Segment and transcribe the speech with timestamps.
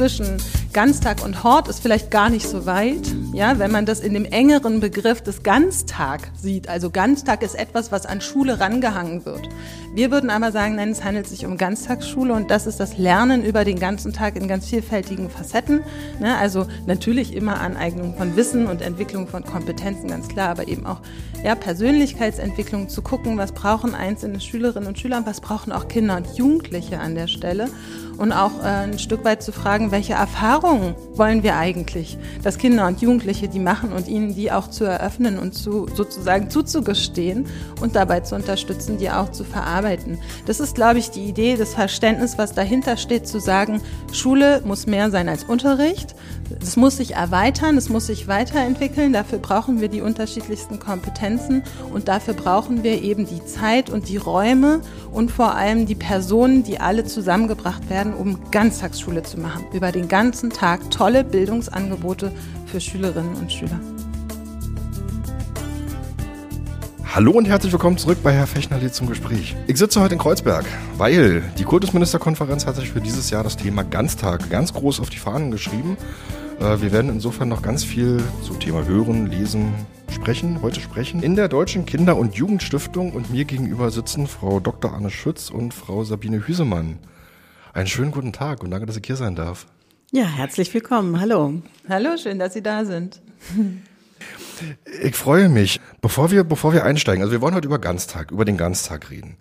[0.00, 0.38] zwischen
[0.72, 4.24] Ganztag und Hort ist vielleicht gar nicht so weit, ja, wenn man das in dem
[4.24, 6.70] engeren Begriff des Ganztag sieht.
[6.70, 9.46] Also Ganztag ist etwas, was an Schule rangehangen wird.
[9.94, 13.44] Wir würden aber sagen, nein, es handelt sich um Ganztagsschule und das ist das Lernen
[13.44, 15.82] über den ganzen Tag in ganz vielfältigen Facetten.
[16.18, 16.34] Ne?
[16.38, 21.00] Also natürlich immer Aneignung von Wissen und Entwicklung von Kompetenzen, ganz klar, aber eben auch
[21.44, 26.38] ja, Persönlichkeitsentwicklung zu gucken, was brauchen einzelne Schülerinnen und Schüler, was brauchen auch Kinder und
[26.38, 27.68] Jugendliche an der Stelle
[28.20, 32.86] und auch äh, ein Stück weit zu fragen, welche Erfahrungen wollen wir eigentlich, dass Kinder
[32.86, 37.46] und Jugendliche die machen und ihnen die auch zu eröffnen und zu sozusagen zuzugestehen
[37.80, 40.18] und dabei zu unterstützen, die auch zu verarbeiten.
[40.46, 43.80] Das ist, glaube ich, die Idee, das Verständnis, was dahinter steht, zu sagen,
[44.12, 46.14] Schule muss mehr sein als Unterricht.
[46.60, 49.12] Es muss sich erweitern, es muss sich weiterentwickeln.
[49.12, 54.16] Dafür brauchen wir die unterschiedlichsten Kompetenzen und dafür brauchen wir eben die Zeit und die
[54.16, 54.80] Räume
[55.12, 59.64] und vor allem die Personen, die alle zusammengebracht werden um Ganztagsschule zu machen.
[59.72, 62.32] Über den ganzen Tag tolle Bildungsangebote
[62.66, 63.80] für Schülerinnen und Schüler.
[67.12, 69.56] Hallo und herzlich willkommen zurück bei Herr Fechnerle zum Gespräch.
[69.66, 70.64] Ich sitze heute in Kreuzberg,
[70.96, 75.18] weil die Kultusministerkonferenz hat sich für dieses Jahr das Thema Ganztag ganz groß auf die
[75.18, 75.96] Fahnen geschrieben.
[76.60, 79.74] Äh, wir werden insofern noch ganz viel zum Thema Hören, Lesen,
[80.08, 81.20] Sprechen, heute sprechen.
[81.20, 84.94] In der Deutschen Kinder- und Jugendstiftung und mir gegenüber sitzen Frau Dr.
[84.94, 87.00] Anne Schütz und Frau Sabine Hüsemann.
[87.72, 89.66] Einen schönen guten Tag und danke, dass ich hier sein darf.
[90.12, 91.20] Ja, herzlich willkommen.
[91.20, 91.54] Hallo.
[91.88, 93.20] Hallo, schön, dass Sie da sind.
[95.02, 95.80] Ich freue mich.
[96.00, 99.36] Bevor wir, bevor wir einsteigen, also wir wollen heute über Ganztag, über den Ganztag reden.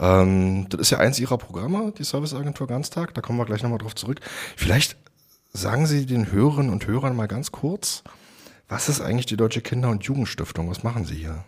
[0.00, 3.14] Ähm, das ist ja eins Ihrer Programme, die Serviceagentur Ganztag.
[3.14, 4.20] Da kommen wir gleich nochmal drauf zurück.
[4.56, 4.96] Vielleicht
[5.52, 8.02] sagen Sie den Hörerinnen und Hörern mal ganz kurz,
[8.68, 10.70] was ist eigentlich die Deutsche Kinder- und Jugendstiftung?
[10.70, 11.44] Was machen Sie hier?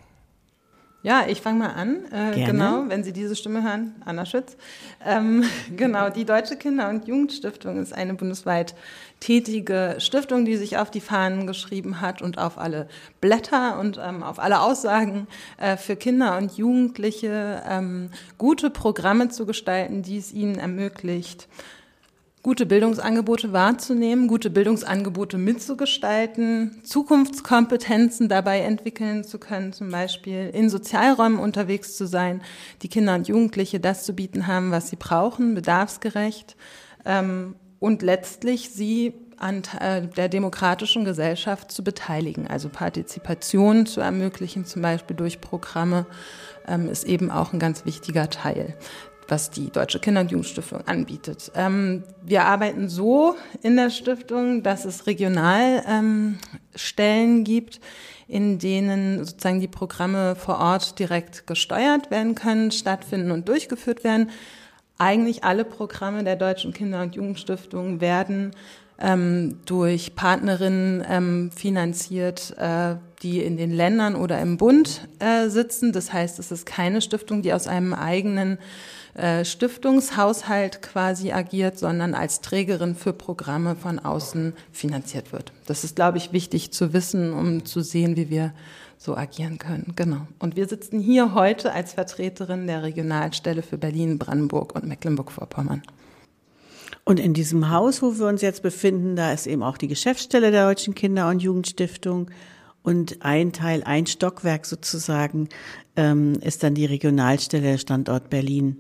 [1.02, 2.04] Ja, ich fange mal an.
[2.12, 4.56] Äh, genau, wenn Sie diese Stimme hören, Anna Schütz.
[5.04, 5.44] Ähm,
[5.76, 8.74] genau, die Deutsche Kinder- und Jugendstiftung ist eine bundesweit
[9.18, 12.86] tätige Stiftung, die sich auf die Fahnen geschrieben hat und auf alle
[13.22, 19.46] Blätter und ähm, auf alle Aussagen äh, für Kinder und Jugendliche ähm, gute Programme zu
[19.46, 21.48] gestalten, die es ihnen ermöglicht,
[22.42, 31.38] gute Bildungsangebote wahrzunehmen, gute Bildungsangebote mitzugestalten, Zukunftskompetenzen dabei entwickeln zu können, zum Beispiel in Sozialräumen
[31.38, 32.42] unterwegs zu sein,
[32.82, 36.56] die Kinder und Jugendliche das zu bieten haben, was sie brauchen, bedarfsgerecht
[37.04, 44.66] ähm, und letztlich sie an äh, der demokratischen Gesellschaft zu beteiligen, also Partizipation zu ermöglichen,
[44.66, 46.06] zum Beispiel durch Programme,
[46.68, 48.76] ähm, ist eben auch ein ganz wichtiger Teil
[49.30, 51.52] was die Deutsche Kinder- und Jugendstiftung anbietet.
[51.54, 56.38] Ähm, wir arbeiten so in der Stiftung, dass es Regionalstellen
[57.38, 57.80] ähm, gibt,
[58.28, 64.30] in denen sozusagen die Programme vor Ort direkt gesteuert werden können, stattfinden und durchgeführt werden.
[64.98, 68.50] Eigentlich alle Programme der Deutschen Kinder- und Jugendstiftung werden
[69.00, 75.92] ähm, durch Partnerinnen ähm, finanziert, äh, die in den Ländern oder im Bund äh, sitzen.
[75.92, 78.58] Das heißt, es ist keine Stiftung, die aus einem eigenen
[79.14, 85.52] äh, Stiftungshaushalt quasi agiert, sondern als Trägerin für Programme von außen finanziert wird.
[85.66, 88.54] Das ist, glaube ich, wichtig zu wissen, um zu sehen, wie wir
[88.96, 89.94] so agieren können.
[89.96, 90.26] Genau.
[90.38, 95.82] Und wir sitzen hier heute als Vertreterin der Regionalstelle für Berlin, Brandenburg und Mecklenburg-Vorpommern.
[97.04, 100.50] Und in diesem Haus, wo wir uns jetzt befinden, da ist eben auch die Geschäftsstelle
[100.50, 102.30] der Deutschen Kinder- und Jugendstiftung.
[102.82, 105.48] Und ein Teil, ein Stockwerk sozusagen,
[105.96, 108.78] ähm, ist dann die Regionalstelle Standort Berlin.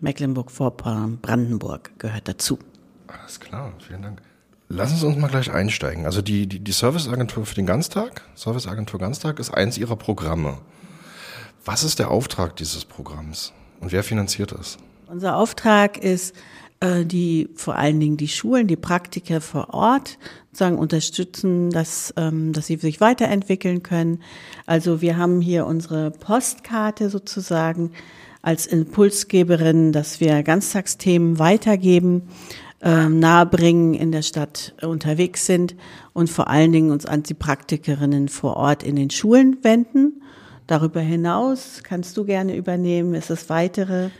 [0.00, 2.58] Mecklenburg-Vorpommern, Brandenburg gehört dazu.
[3.06, 4.20] Alles klar, vielen Dank.
[4.68, 6.04] Lassen Sie uns mal gleich einsteigen.
[6.06, 10.58] Also die, die, die Serviceagentur für den Ganztag, Serviceagentur Ganztag ist eins Ihrer Programme.
[11.64, 14.76] Was ist der Auftrag dieses Programms und wer finanziert es?
[15.06, 16.34] Unser Auftrag ist,
[17.04, 20.18] die vor allen Dingen die Schulen, die Praktiker vor Ort
[20.52, 24.20] sagen unterstützen, dass ähm, dass sie sich weiterentwickeln können.
[24.66, 27.92] Also wir haben hier unsere Postkarte sozusagen
[28.42, 32.28] als Impulsgeberin, dass wir Ganztagsthemen weitergeben,
[32.82, 35.74] äh, nahebringen, in der Stadt unterwegs sind
[36.12, 40.20] und vor allen Dingen uns an die Praktikerinnen vor Ort in den Schulen wenden.
[40.66, 43.14] Darüber hinaus kannst du gerne übernehmen.
[43.14, 44.10] Ist es weitere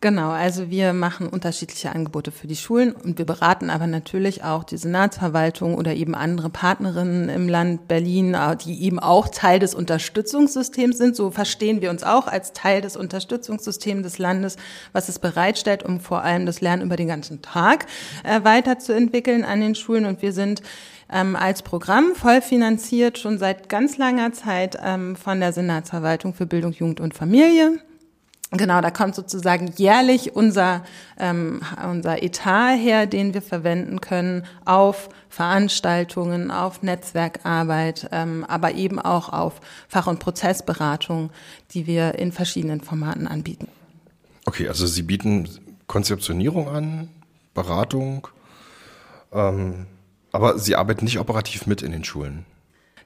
[0.00, 4.62] Genau, also wir machen unterschiedliche Angebote für die Schulen und wir beraten aber natürlich auch
[4.62, 9.74] die Senatsverwaltung oder eben andere Partnerinnen im Land Berlin, äh, die eben auch Teil des
[9.74, 11.16] Unterstützungssystems sind.
[11.16, 14.56] So verstehen wir uns auch als Teil des Unterstützungssystems des Landes,
[14.92, 17.86] was es bereitstellt, um vor allem das Lernen über den ganzen Tag
[18.22, 20.06] äh, weiterzuentwickeln an den Schulen.
[20.06, 20.62] Und wir sind
[21.12, 26.46] ähm, als Programm voll finanziert schon seit ganz langer Zeit ähm, von der Senatsverwaltung für
[26.46, 27.80] Bildung, Jugend und Familie
[28.50, 30.82] Genau, da kommt sozusagen jährlich unser,
[31.18, 31.60] ähm,
[31.90, 39.28] unser Etat her, den wir verwenden können auf Veranstaltungen, auf Netzwerkarbeit, ähm, aber eben auch
[39.28, 41.28] auf Fach- und Prozessberatung,
[41.72, 43.68] die wir in verschiedenen Formaten anbieten.
[44.46, 45.46] Okay, also Sie bieten
[45.86, 47.10] Konzeptionierung an,
[47.52, 48.28] Beratung,
[49.30, 49.86] ähm,
[50.32, 52.46] aber Sie arbeiten nicht operativ mit in den Schulen.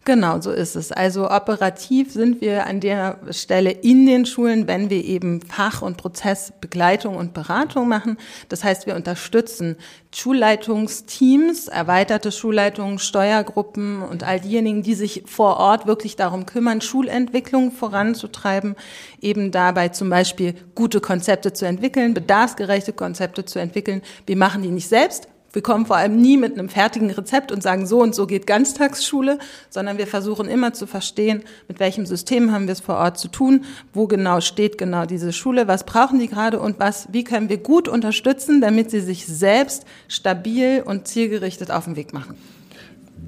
[0.05, 0.91] Genau, so ist es.
[0.91, 5.97] Also operativ sind wir an der Stelle in den Schulen, wenn wir eben Fach- und
[5.97, 8.19] Prozessbegleitung und Beratung machen.
[8.49, 9.77] Das heißt, wir unterstützen
[10.13, 17.71] Schulleitungsteams, erweiterte Schulleitungen, Steuergruppen und all diejenigen, die sich vor Ort wirklich darum kümmern, Schulentwicklung
[17.71, 18.75] voranzutreiben,
[19.21, 24.03] eben dabei zum Beispiel gute Konzepte zu entwickeln, bedarfsgerechte Konzepte zu entwickeln.
[24.27, 27.63] Wir machen die nicht selbst, wir kommen vor allem nie mit einem fertigen Rezept und
[27.63, 29.39] sagen, so und so geht Ganztagsschule,
[29.71, 33.29] sondern wir versuchen immer zu verstehen, mit welchem System haben wir es vor Ort zu
[33.29, 37.49] tun, wo genau steht genau diese Schule, was brauchen die gerade und was, wie können
[37.49, 42.37] wir gut unterstützen, damit sie sich selbst stabil und zielgerichtet auf den Weg machen.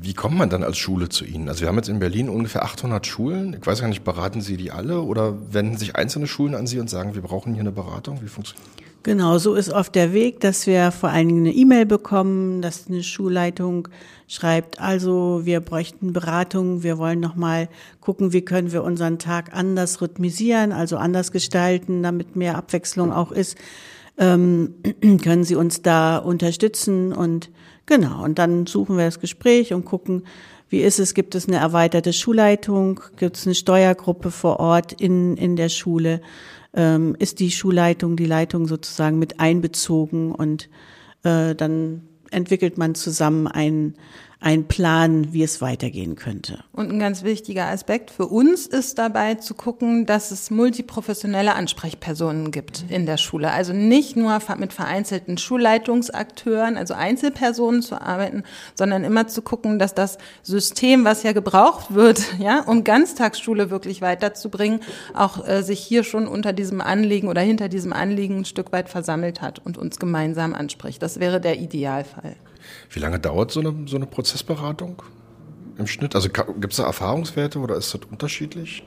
[0.01, 1.49] Wie kommt man dann als Schule zu Ihnen?
[1.49, 3.57] Also wir haben jetzt in Berlin ungefähr 800 Schulen.
[3.59, 6.79] Ich weiß gar nicht, beraten Sie die alle oder wenden sich einzelne Schulen an Sie
[6.79, 8.21] und sagen, wir brauchen hier eine Beratung?
[8.21, 8.94] Wie funktioniert das?
[9.05, 12.87] Genau, so ist oft der Weg, dass wir vor allen Dingen eine E-Mail bekommen, dass
[12.89, 13.89] eine Schulleitung
[14.29, 17.69] schreibt, also wir bräuchten Beratung, wir wollen nochmal
[18.01, 23.31] gucken, wie können wir unseren Tag anders rhythmisieren, also anders gestalten, damit mehr Abwechslung auch
[23.31, 23.59] ist.
[24.17, 24.77] Ähm,
[25.23, 27.13] können Sie uns da unterstützen?
[27.13, 27.51] Und
[27.85, 30.23] genau, und dann suchen wir das Gespräch und gucken,
[30.71, 35.37] wie ist es, gibt es eine erweiterte Schulleitung, gibt es eine Steuergruppe vor Ort in,
[35.37, 36.23] in der Schule
[36.75, 40.69] ähm, ist die Schulleitung, die Leitung sozusagen mit einbezogen und
[41.23, 43.95] äh, dann entwickelt man zusammen ein,
[44.45, 46.59] einen Plan, wie es weitergehen könnte.
[46.73, 52.51] Und ein ganz wichtiger Aspekt für uns ist dabei zu gucken, dass es multiprofessionelle Ansprechpersonen
[52.51, 53.51] gibt in der Schule.
[53.53, 58.43] Also nicht nur mit vereinzelten Schulleitungsakteuren, also Einzelpersonen zu arbeiten,
[58.75, 64.03] sondern immer zu gucken, dass das System, was ja gebraucht wird, ja, um Ganztagsschule wirklich
[64.03, 64.81] weiterzubringen,
[65.15, 68.91] auch äh, sich hier schon unter diesem Anliegen oder hinter diesem Anliegen ein Stück weit
[68.91, 71.03] versammelt hat und uns gemeinsam anspricht.
[71.03, 72.37] Das wäre der Idealfall.
[72.91, 75.03] Wie lange dauert so eine, so eine Prozessberatung
[75.79, 76.15] im Schnitt?
[76.15, 78.85] Also gibt es da Erfahrungswerte oder ist das unterschiedlich?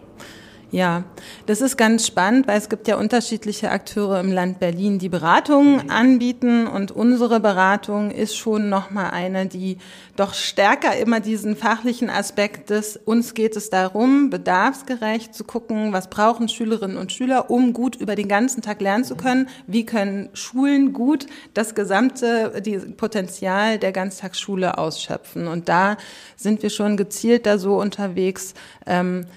[0.69, 1.05] Ja,
[1.45, 5.89] das ist ganz spannend, weil es gibt ja unterschiedliche Akteure im Land Berlin, die Beratungen
[5.89, 6.67] anbieten.
[6.67, 9.77] Und unsere Beratung ist schon nochmal eine, die
[10.17, 16.09] doch stärker immer diesen fachlichen Aspekt des, uns geht es darum, bedarfsgerecht zu gucken, was
[16.09, 20.27] brauchen Schülerinnen und Schüler, um gut über den ganzen Tag lernen zu können, wie können
[20.33, 25.47] Schulen gut das gesamte die Potenzial der Ganztagsschule ausschöpfen.
[25.47, 25.95] Und da
[26.35, 28.53] sind wir schon gezielt da so unterwegs,
[28.85, 29.27] ähm,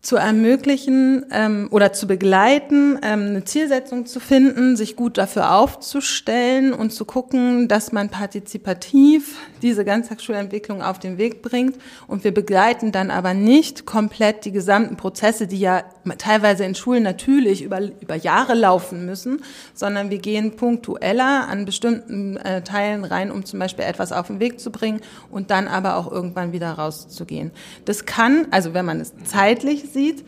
[0.00, 6.72] zu ermöglichen ähm, oder zu begleiten, ähm, eine Zielsetzung zu finden, sich gut dafür aufzustellen
[6.72, 11.76] und zu gucken, dass man partizipativ diese Ganztagsschulentwicklung auf den Weg bringt.
[12.06, 15.82] Und wir begleiten dann aber nicht komplett die gesamten Prozesse, die ja
[16.16, 19.42] teilweise in Schulen natürlich über, über Jahre laufen müssen,
[19.74, 24.38] sondern wir gehen punktueller an bestimmten äh, Teilen rein, um zum Beispiel etwas auf den
[24.38, 27.50] Weg zu bringen und dann aber auch irgendwann wieder rauszugehen.
[27.84, 30.24] Das kann, also wenn man es zeitlich sieht,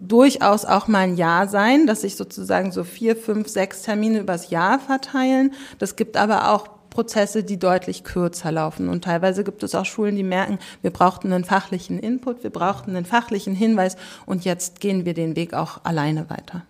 [0.00, 4.50] durchaus auch mal ein Jahr sein, dass sich sozusagen so vier, fünf, sechs Termine übers
[4.50, 5.52] Jahr verteilen.
[5.78, 8.88] Das gibt aber auch Prozesse, die deutlich kürzer laufen.
[8.88, 12.94] Und teilweise gibt es auch Schulen, die merken, wir brauchten einen fachlichen Input, wir brauchten
[12.94, 16.62] einen fachlichen Hinweis und jetzt gehen wir den Weg auch alleine weiter.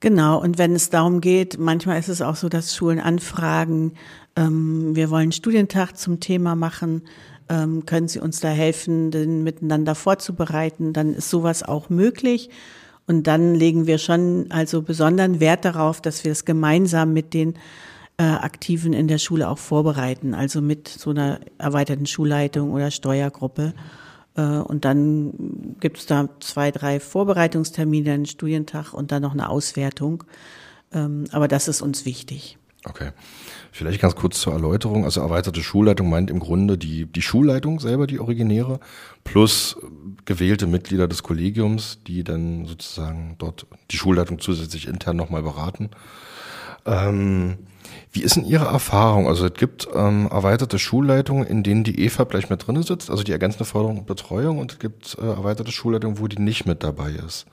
[0.00, 3.92] Genau, und wenn es darum geht, manchmal ist es auch so, dass Schulen anfragen,
[4.34, 7.02] ähm, wir wollen einen Studientag zum Thema machen,
[7.50, 12.48] ähm, können Sie uns da helfen, den miteinander vorzubereiten, dann ist sowas auch möglich.
[13.06, 17.54] Und dann legen wir schon also besonderen Wert darauf, dass wir es gemeinsam mit den
[18.18, 23.74] äh, Aktiven in der Schule auch vorbereiten, also mit so einer erweiterten Schulleitung oder Steuergruppe.
[24.36, 29.48] Äh, und dann gibt es da zwei, drei Vorbereitungstermine, einen Studientag und dann noch eine
[29.48, 30.22] Auswertung.
[30.92, 32.58] Ähm, aber das ist uns wichtig.
[32.84, 33.10] Okay.
[33.72, 35.04] Vielleicht ganz kurz zur Erläuterung.
[35.04, 38.80] Also erweiterte Schulleitung meint im Grunde die, die Schulleitung selber, die originäre,
[39.24, 39.76] plus
[40.24, 45.90] gewählte Mitglieder des Kollegiums, die dann sozusagen dort die Schulleitung zusätzlich intern nochmal beraten.
[46.84, 47.58] Ähm,
[48.12, 49.28] wie ist denn Ihre Erfahrung?
[49.28, 53.22] Also es gibt ähm, erweiterte Schulleitungen, in denen die EFA gleich mit drin sitzt, also
[53.22, 56.82] die ergänzende Förderung und Betreuung, und es gibt äh, erweiterte Schulleitungen, wo die nicht mit
[56.82, 57.46] dabei ist.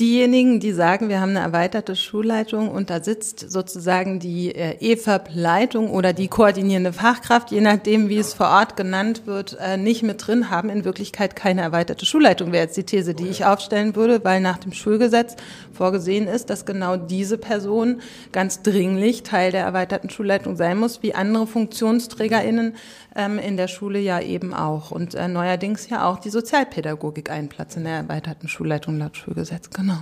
[0.00, 5.90] Diejenigen, die sagen, wir haben eine erweiterte Schulleitung und da sitzt sozusagen die äh, EFAP-Leitung
[5.90, 10.26] oder die koordinierende Fachkraft, je nachdem, wie es vor Ort genannt wird, äh, nicht mit
[10.26, 14.24] drin, haben in Wirklichkeit keine erweiterte Schulleitung, wäre jetzt die These, die ich aufstellen würde,
[14.24, 15.36] weil nach dem Schulgesetz
[15.72, 18.00] vorgesehen ist, dass genau diese Person
[18.32, 22.74] ganz dringlich Teil der erweiterten Schulleitung sein muss, wie andere FunktionsträgerInnen
[23.14, 24.90] ähm, in der Schule ja eben auch.
[24.90, 29.70] Und äh, neuerdings ja auch die Sozialpädagogik einen Platz in der erweiterten Schulleitung laut Schulgesetz.
[29.70, 29.98] Genau.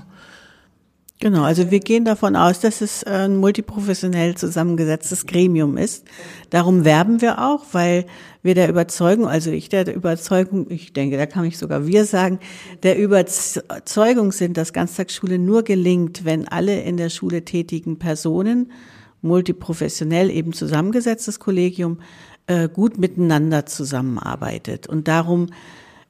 [1.23, 6.04] Genau, also wir gehen davon aus, dass es ein multiprofessionell zusammengesetztes Gremium ist.
[6.50, 8.07] Darum werben wir auch, weil
[8.42, 12.40] wir der Überzeugung, also ich der Überzeugung, ich denke, da kann ich sogar wir sagen,
[12.83, 18.73] der Überzeugung sind, dass Ganztagsschule nur gelingt, wenn alle in der Schule tätigen Personen,
[19.21, 21.99] multiprofessionell eben zusammengesetztes Kollegium,
[22.46, 24.87] äh, gut miteinander zusammenarbeitet.
[24.87, 25.49] Und darum,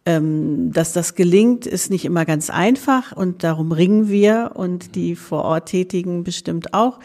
[0.04, 5.14] ähm, dass das gelingt, ist nicht immer ganz einfach und darum ringen wir und die
[5.14, 6.98] vor Ort Tätigen bestimmt auch.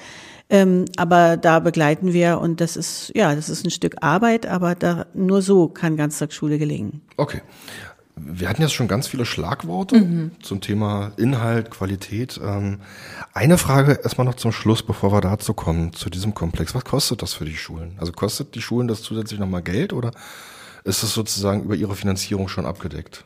[0.50, 4.76] Ähm, aber da begleiten wir und das ist, ja, das ist ein Stück Arbeit, aber
[4.76, 7.02] da, nur so kann Ganztagsschule gelingen.
[7.18, 7.42] Okay.
[8.20, 10.32] Wir hatten jetzt schon ganz viele Schlagworte mhm.
[10.42, 12.40] zum Thema Inhalt, Qualität.
[12.44, 12.80] Ähm,
[13.34, 16.74] eine Frage erstmal noch zum Schluss, bevor wir dazu kommen, zu diesem Komplex.
[16.74, 17.96] Was kostet das für die Schulen?
[17.98, 20.12] Also kostet die Schulen das zusätzlich nochmal Geld oder
[20.84, 23.24] ist es sozusagen über ihre Finanzierung schon abgedeckt?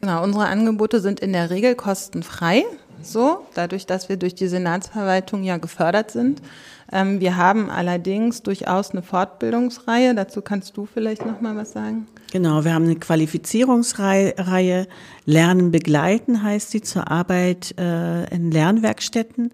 [0.00, 2.64] Genau, unsere Angebote sind in der Regel kostenfrei.
[3.02, 6.42] So, dadurch, dass wir durch die Senatsverwaltung ja gefördert sind.
[6.92, 10.14] Ähm, wir haben allerdings durchaus eine Fortbildungsreihe.
[10.14, 12.06] Dazu kannst du vielleicht noch mal was sagen.
[12.32, 14.86] Genau, wir haben eine Qualifizierungsreihe.
[15.24, 19.52] Lernen begleiten heißt sie zur Arbeit äh, in Lernwerkstätten.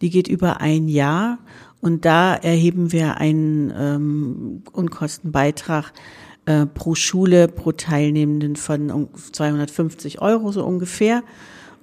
[0.00, 1.38] Die geht über ein Jahr
[1.80, 5.92] und da erheben wir einen ähm, Unkostenbeitrag
[6.46, 11.22] äh, pro Schule, pro Teilnehmenden von 250 Euro so ungefähr.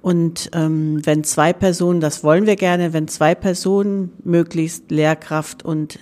[0.02, 5.98] Und ähm, wenn zwei Personen, das wollen wir gerne, wenn zwei Personen, möglichst Lehrkraft und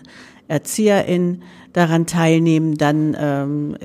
[0.48, 3.76] Erzieherin, daran teilnehmen, dann ähm,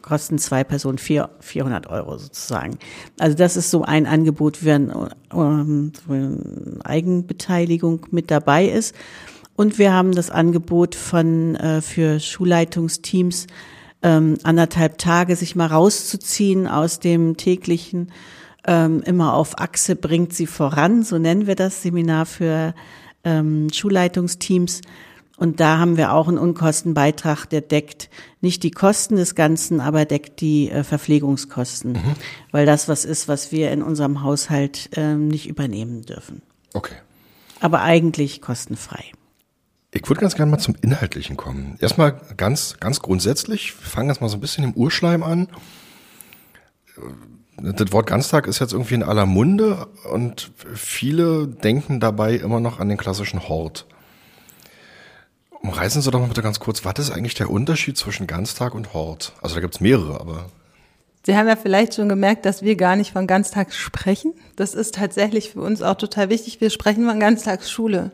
[0.00, 2.78] kosten zwei Personen vier, 400 Euro sozusagen.
[3.18, 4.92] Also das ist so ein Angebot, wenn
[5.32, 5.92] ähm,
[6.84, 8.94] Eigenbeteiligung mit dabei ist.
[9.54, 13.46] Und wir haben das Angebot von äh, für Schulleitungsteams
[14.02, 18.10] ähm, anderthalb Tage sich mal rauszuziehen aus dem täglichen
[18.66, 22.74] ähm, immer auf Achse bringt sie voran, so nennen wir das Seminar für
[23.24, 24.82] ähm, Schulleitungsteams.
[25.36, 30.04] Und da haben wir auch einen Unkostenbeitrag, der deckt nicht die Kosten des Ganzen, aber
[30.04, 32.14] deckt die äh, Verpflegungskosten, mhm.
[32.52, 36.42] weil das was ist, was wir in unserem Haushalt ähm, nicht übernehmen dürfen.
[36.74, 36.94] Okay.
[37.60, 39.04] Aber eigentlich kostenfrei.
[39.90, 41.76] Ich würde ganz gerne mal zum Inhaltlichen kommen.
[41.80, 45.48] Erstmal ganz, ganz grundsätzlich, wir fangen jetzt mal so ein bisschen im Urschleim an
[47.56, 52.80] das Wort Ganztag ist jetzt irgendwie in aller Munde und viele denken dabei immer noch
[52.80, 53.86] an den klassischen Hort.
[55.60, 58.94] Umreißen Sie doch mal bitte ganz kurz, was ist eigentlich der Unterschied zwischen Ganztag und
[58.94, 59.32] Hort?
[59.42, 60.50] Also da gibt's mehrere, aber
[61.24, 64.32] Sie haben ja vielleicht schon gemerkt, dass wir gar nicht von Ganztag sprechen.
[64.56, 66.60] Das ist tatsächlich für uns auch total wichtig.
[66.60, 68.10] Wir sprechen von Ganztagsschule,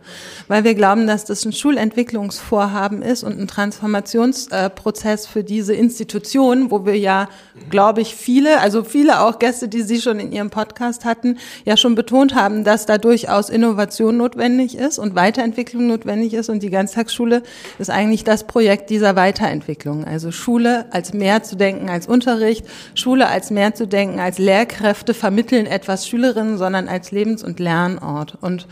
[0.46, 6.84] weil wir glauben, dass das ein Schulentwicklungsvorhaben ist und ein Transformationsprozess für diese Institution, wo
[6.84, 7.30] wir ja,
[7.70, 11.78] glaube ich, viele, also viele auch Gäste, die Sie schon in Ihrem Podcast hatten, ja
[11.78, 16.50] schon betont haben, dass da durchaus Innovation notwendig ist und Weiterentwicklung notwendig ist.
[16.50, 17.42] Und die Ganztagsschule
[17.78, 20.04] ist eigentlich das Projekt dieser Weiterentwicklung.
[20.04, 22.66] Also Schule als mehr zu denken als Unterricht,
[22.98, 28.36] Schule als mehr zu denken, als Lehrkräfte vermitteln etwas Schülerinnen, sondern als Lebens- und Lernort.
[28.40, 28.66] Und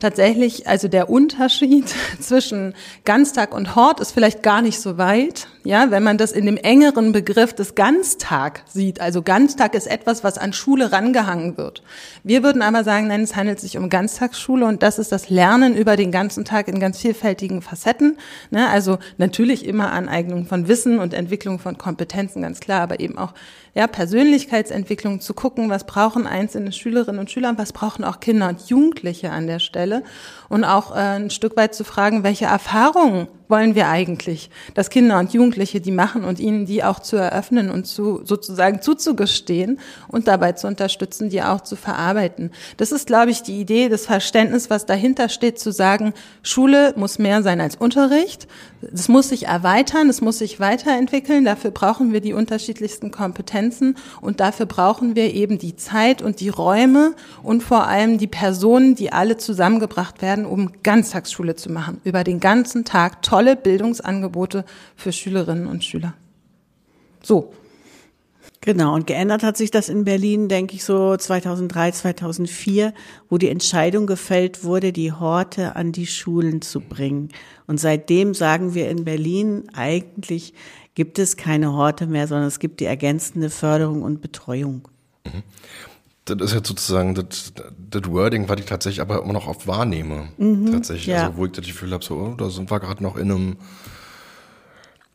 [0.00, 1.86] tatsächlich, also der Unterschied
[2.20, 6.46] zwischen Ganztag und Hort ist vielleicht gar nicht so weit, ja, wenn man das in
[6.46, 9.02] dem engeren Begriff des Ganztag sieht.
[9.02, 11.82] Also Ganztag ist etwas, was an Schule rangehangen wird.
[12.24, 15.76] Wir würden aber sagen, nein, es handelt sich um Ganztagsschule und das ist das Lernen
[15.76, 18.16] über den ganzen Tag in ganz vielfältigen Facetten.
[18.50, 18.66] Ne?
[18.66, 23.34] Also natürlich immer Aneignung von Wissen und Entwicklung von Kompetenzen, ganz klar, aber eben auch
[23.74, 28.70] ja, Persönlichkeitsentwicklung zu gucken, was brauchen einzelne Schülerinnen und Schüler, was brauchen auch Kinder und
[28.70, 30.02] Jugendliche an der Stelle
[30.48, 35.18] und auch äh, ein Stück weit zu fragen, welche Erfahrungen wollen wir eigentlich, dass Kinder
[35.18, 40.28] und Jugendliche die machen und ihnen die auch zu eröffnen und zu sozusagen zuzugestehen und
[40.28, 42.50] dabei zu unterstützen, die auch zu verarbeiten.
[42.76, 46.12] Das ist, glaube ich, die Idee, das Verständnis, was dahinter steht, zu sagen,
[46.42, 48.46] Schule muss mehr sein als Unterricht.
[48.92, 51.44] Es muss sich erweitern, es muss sich weiterentwickeln.
[51.44, 56.48] Dafür brauchen wir die unterschiedlichsten Kompetenzen und dafür brauchen wir eben die Zeit und die
[56.48, 62.00] Räume und vor allem die Personen, die alle zusammengebracht werden, um Ganztagsschule zu machen.
[62.04, 64.64] Über den ganzen Tag tolle Bildungsangebote
[64.96, 66.14] für Schülerinnen und Schüler.
[67.22, 67.52] So.
[68.60, 72.92] Genau, und geändert hat sich das in Berlin, denke ich, so 2003, 2004,
[73.30, 77.28] wo die Entscheidung gefällt wurde, die Horte an die Schulen zu bringen.
[77.66, 80.54] Und seitdem sagen wir in Berlin, eigentlich
[80.94, 84.88] gibt es keine Horte mehr, sondern es gibt die ergänzende Förderung und Betreuung.
[86.28, 87.52] Das ist jetzt sozusagen das,
[87.90, 90.28] das Wording, was ich tatsächlich aber immer noch oft wahrnehme.
[90.36, 91.06] Mhm, tatsächlich.
[91.06, 91.26] Ja.
[91.26, 93.56] Also wo ich das Gefühl habe, so, oh, da sind wir gerade noch in einem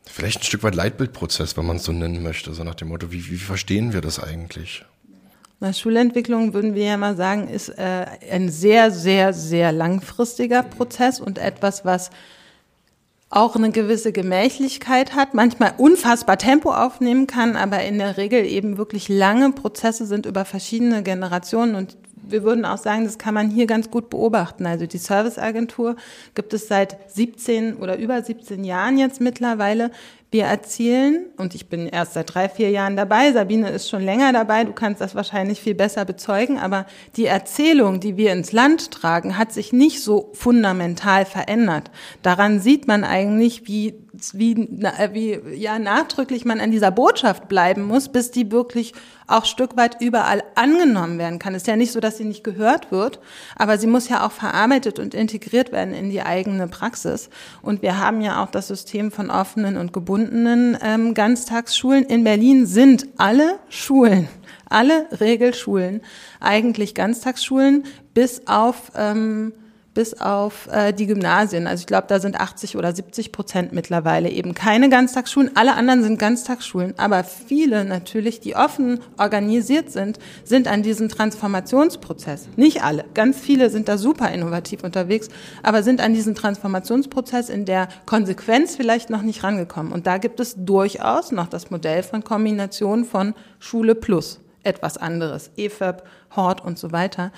[0.05, 3.11] vielleicht ein Stück weit Leitbildprozess, wenn man es so nennen möchte, so nach dem Motto,
[3.11, 4.85] wie, wie verstehen wir das eigentlich?
[5.59, 11.19] Na, Schulentwicklung würden wir ja mal sagen, ist äh, ein sehr, sehr, sehr langfristiger Prozess
[11.19, 12.11] und etwas, was
[13.35, 18.77] auch eine gewisse Gemächlichkeit hat, manchmal unfassbar Tempo aufnehmen kann, aber in der Regel eben
[18.77, 23.49] wirklich lange Prozesse sind über verschiedene Generationen und wir würden auch sagen, das kann man
[23.49, 24.65] hier ganz gut beobachten.
[24.65, 25.95] Also die Serviceagentur
[26.35, 29.91] gibt es seit 17 oder über 17 Jahren jetzt mittlerweile.
[30.31, 34.33] Wir erzielen, und ich bin erst seit drei, vier Jahren dabei, Sabine ist schon länger
[34.33, 36.87] dabei, du kannst das wahrscheinlich viel besser bezeugen, aber
[37.17, 41.91] die Erzählung, die wir ins Land tragen, hat sich nicht so fundamental verändert.
[42.23, 43.93] Daran sieht man eigentlich, wie,
[44.33, 44.67] wie,
[45.11, 48.93] wie ja, nachdrücklich man an dieser Botschaft bleiben muss, bis die wirklich
[49.25, 51.55] auch Stück weit überall angenommen werden kann.
[51.55, 53.19] Es ist ja nicht so, dass sie nicht gehört wird,
[53.55, 57.29] aber sie muss ja auch verarbeitet und integriert werden in die eigene Praxis.
[57.63, 62.03] Und wir haben ja auch das System von offenen und gebundenen ähm, Ganztagsschulen.
[62.03, 64.27] In Berlin sind alle Schulen,
[64.69, 66.01] alle Regelschulen
[66.39, 69.53] eigentlich Ganztagsschulen, bis auf ähm,
[69.93, 71.67] bis auf äh, die Gymnasien.
[71.67, 75.55] Also ich glaube, da sind 80 oder 70 Prozent mittlerweile eben keine Ganztagsschulen.
[75.55, 76.93] Alle anderen sind Ganztagsschulen.
[76.97, 82.47] Aber viele natürlich, die offen organisiert sind, sind an diesem Transformationsprozess.
[82.55, 83.05] Nicht alle.
[83.13, 85.29] Ganz viele sind da super innovativ unterwegs,
[85.61, 89.91] aber sind an diesem Transformationsprozess in der Konsequenz vielleicht noch nicht rangekommen.
[89.91, 95.51] Und da gibt es durchaus noch das Modell von Kombination von Schule plus etwas anderes.
[95.57, 96.03] EFAB,
[96.35, 97.31] Hort und so weiter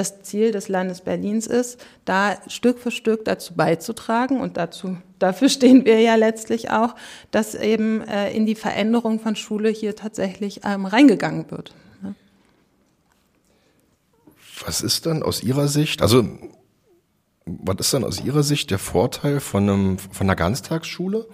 [0.00, 5.48] das Ziel des Landes Berlins ist, da Stück für Stück dazu beizutragen und dazu, dafür
[5.56, 6.96] stehen wir ja letztlich auch,
[7.30, 11.74] dass eben äh, in die Veränderung von Schule hier tatsächlich ähm, reingegangen wird.
[12.00, 12.14] Ne?
[14.64, 16.24] Was ist dann aus Ihrer Sicht, also
[17.44, 21.26] was ist dann aus Ihrer Sicht der Vorteil von, einem, von einer Ganztagsschule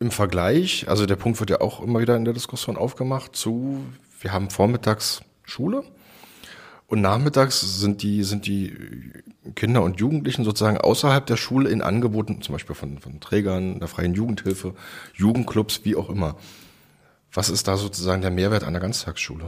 [0.00, 0.88] im Vergleich?
[0.88, 3.80] Also der Punkt wird ja auch immer wieder in der Diskussion aufgemacht zu,
[4.20, 5.84] wir haben vormittags Schule
[6.94, 8.72] und nachmittags sind die, sind die
[9.54, 13.88] Kinder und Jugendlichen sozusagen außerhalb der Schule in Angeboten, zum Beispiel von, von Trägern, der
[13.88, 14.74] freien Jugendhilfe,
[15.14, 16.36] Jugendclubs, wie auch immer.
[17.32, 19.44] Was ist da sozusagen der Mehrwert einer Ganztagsschule?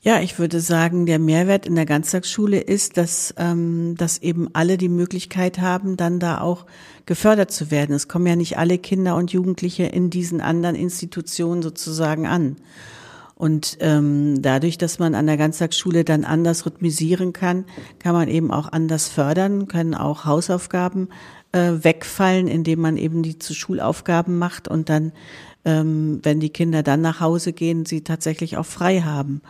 [0.00, 4.78] Ja, ich würde sagen, der Mehrwert in der Ganztagsschule ist, dass, ähm, dass eben alle
[4.78, 6.66] die Möglichkeit haben, dann da auch
[7.04, 7.96] gefördert zu werden.
[7.96, 12.56] Es kommen ja nicht alle Kinder und Jugendliche in diesen anderen Institutionen sozusagen an.
[13.38, 17.66] Und ähm, dadurch, dass man an der Ganztagsschule dann anders rhythmisieren kann,
[18.00, 21.08] kann man eben auch anders fördern, können auch Hausaufgaben
[21.52, 25.12] äh, wegfallen, indem man eben die zu Schulaufgaben macht und dann,
[25.64, 29.40] ähm, wenn die Kinder dann nach Hause gehen, sie tatsächlich auch frei haben.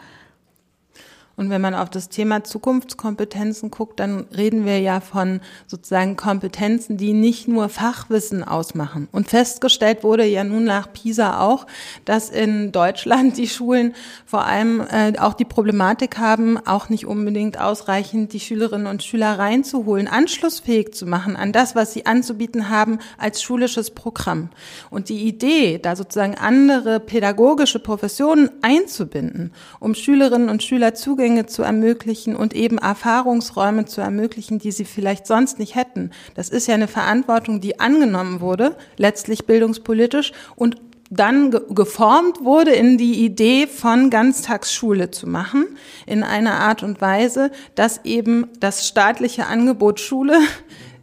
[1.38, 6.96] Und wenn man auf das Thema Zukunftskompetenzen guckt, dann reden wir ja von sozusagen Kompetenzen,
[6.96, 9.07] die nicht nur Fachwissen ausmachen.
[9.12, 11.68] Und festgestellt wurde ja nun nach PISA auch,
[12.05, 13.94] dass in Deutschland die Schulen
[14.27, 19.38] vor allem äh, auch die Problematik haben, auch nicht unbedingt ausreichend die Schülerinnen und Schüler
[19.38, 24.48] reinzuholen, anschlussfähig zu machen an das, was sie anzubieten haben als schulisches Programm.
[24.90, 31.44] Und die Idee, da sozusagen andere pädagogische Professionen einzubinden, um Schülerinnen und Schüler Zugänge Zugänge
[31.44, 36.10] zu ermöglichen und eben Erfahrungsräume zu ermöglichen, die sie vielleicht sonst nicht hätten.
[36.34, 40.76] Das ist ja eine Verantwortung, die angenommen wurde, letztlich bildungspolitisch und
[41.10, 45.66] dann geformt wurde in die Idee von Ganztagsschule zu machen,
[46.06, 50.38] in einer Art und Weise, dass eben das staatliche Angebot Schule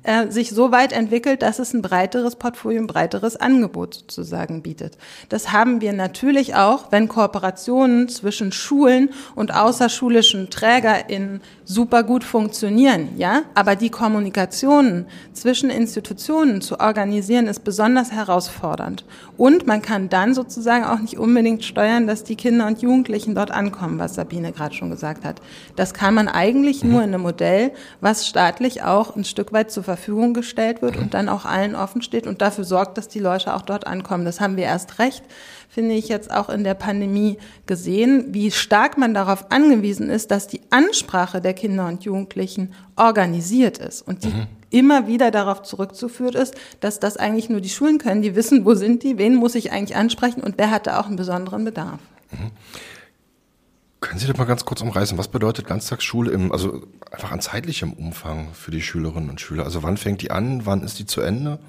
[0.05, 4.99] äh, sich so weit entwickelt, dass es ein breiteres Portfolio, ein breiteres Angebot sozusagen bietet.
[5.29, 13.09] Das haben wir natürlich auch, wenn Kooperationen zwischen Schulen und außerschulischen TrägerInnen super gut funktionieren,
[13.17, 13.41] ja.
[13.55, 19.05] Aber die Kommunikation zwischen Institutionen zu organisieren ist besonders herausfordernd.
[19.37, 23.49] Und man kann dann sozusagen auch nicht unbedingt steuern, dass die Kinder und Jugendlichen dort
[23.49, 25.41] ankommen, was Sabine gerade schon gesagt hat.
[25.75, 29.81] Das kann man eigentlich nur in einem Modell, was staatlich auch ein Stück weit zur
[29.81, 29.94] Verfügung
[30.33, 33.61] gestellt wird und dann auch allen offen steht und dafür sorgt, dass die Leute auch
[33.61, 34.25] dort ankommen.
[34.25, 35.23] Das haben wir erst recht,
[35.69, 40.47] finde ich jetzt auch in der Pandemie gesehen, wie stark man darauf angewiesen ist, dass
[40.47, 46.35] die Ansprache der Kinder und Jugendlichen organisiert ist und die mhm immer wieder darauf zurückzuführen
[46.35, 48.21] ist, dass das eigentlich nur die Schulen können.
[48.21, 51.07] Die wissen, wo sind die, wen muss ich eigentlich ansprechen und wer hat da auch
[51.07, 51.99] einen besonderen Bedarf.
[52.31, 52.51] Mhm.
[54.01, 55.17] Können Sie das mal ganz kurz umreißen?
[55.17, 59.63] Was bedeutet Ganztagsschule im, also einfach an zeitlichem Umfang für die Schülerinnen und Schüler?
[59.63, 60.65] Also wann fängt die an?
[60.65, 61.59] Wann ist die zu Ende?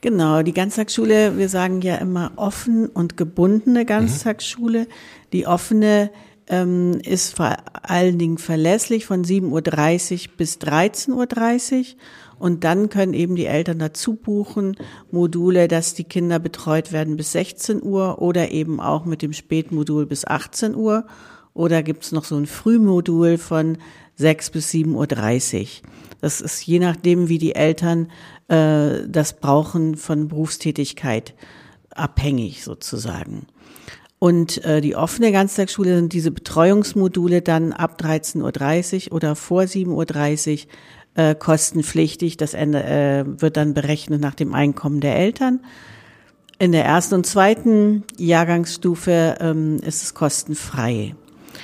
[0.00, 4.82] Genau, die Ganztagsschule, wir sagen ja immer offen und gebundene Ganztagsschule.
[4.82, 4.86] Mhm.
[5.34, 6.10] Die offene
[6.48, 11.84] ähm, ist vor allen Dingen verlässlich von 7.30 Uhr bis 13.30 Uhr.
[12.40, 14.74] Und dann können eben die Eltern dazu buchen,
[15.10, 20.06] Module, dass die Kinder betreut werden bis 16 Uhr oder eben auch mit dem Spätmodul
[20.06, 21.04] bis 18 Uhr.
[21.52, 23.76] Oder gibt's noch so ein Frühmodul von
[24.16, 25.66] 6 bis 7.30 Uhr.
[26.22, 28.10] Das ist je nachdem, wie die Eltern
[28.48, 31.34] äh, das brauchen, von Berufstätigkeit
[31.90, 33.48] abhängig sozusagen.
[34.18, 40.66] Und äh, die offene Ganztagsschule sind diese Betreuungsmodule dann ab 13.30 Uhr oder vor 7.30
[40.66, 40.70] Uhr
[41.14, 42.36] äh, kostenpflichtig.
[42.36, 45.60] Das Ende, äh, wird dann berechnet nach dem Einkommen der Eltern.
[46.58, 51.14] In der ersten und zweiten Jahrgangsstufe ähm, ist es kostenfrei.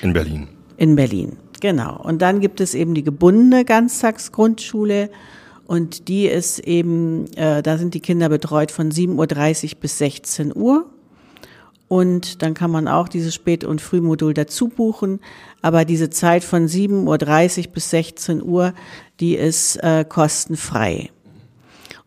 [0.03, 0.49] In Berlin.
[0.79, 2.01] In Berlin, genau.
[2.03, 5.11] Und dann gibt es eben die gebundene Ganztagsgrundschule.
[5.67, 10.57] Und die ist eben, äh, da sind die Kinder betreut von 7.30 Uhr bis 16
[10.57, 10.87] Uhr.
[11.89, 15.21] Und dann kann man auch dieses Spät- und Frühmodul dazu buchen.
[15.63, 18.75] Aber diese Zeit von 7.30 Uhr bis 16 Uhr,
[19.21, 21.11] die ist äh, kostenfrei.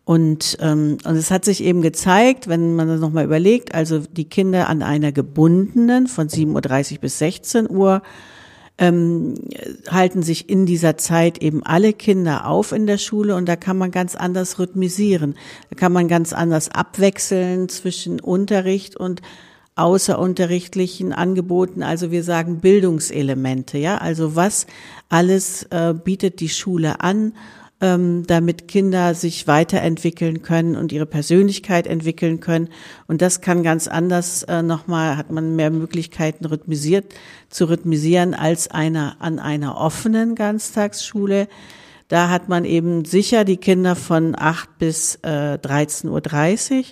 [0.04, 4.24] Und, ähm, und es hat sich eben gezeigt, wenn man das nochmal überlegt, also die
[4.24, 8.02] Kinder an einer gebundenen von 7.30 Uhr bis 16 Uhr
[8.80, 9.34] ähm,
[9.88, 13.76] halten sich in dieser Zeit eben alle Kinder auf in der Schule und da kann
[13.76, 15.36] man ganz anders rhythmisieren.
[15.68, 19.20] Da kann man ganz anders abwechseln zwischen Unterricht und
[19.80, 24.66] außerunterrichtlichen Angeboten, also wir sagen Bildungselemente, ja, also was
[25.08, 27.32] alles äh, bietet die Schule an,
[27.80, 32.68] ähm, damit Kinder sich weiterentwickeln können und ihre Persönlichkeit entwickeln können.
[33.06, 37.14] Und das kann ganz anders äh, nochmal, hat man mehr Möglichkeiten rhythmisiert,
[37.48, 41.48] zu rhythmisieren als einer an einer offenen Ganztagsschule.
[42.08, 46.84] Da hat man eben sicher die Kinder von acht bis äh, 13.30 Uhr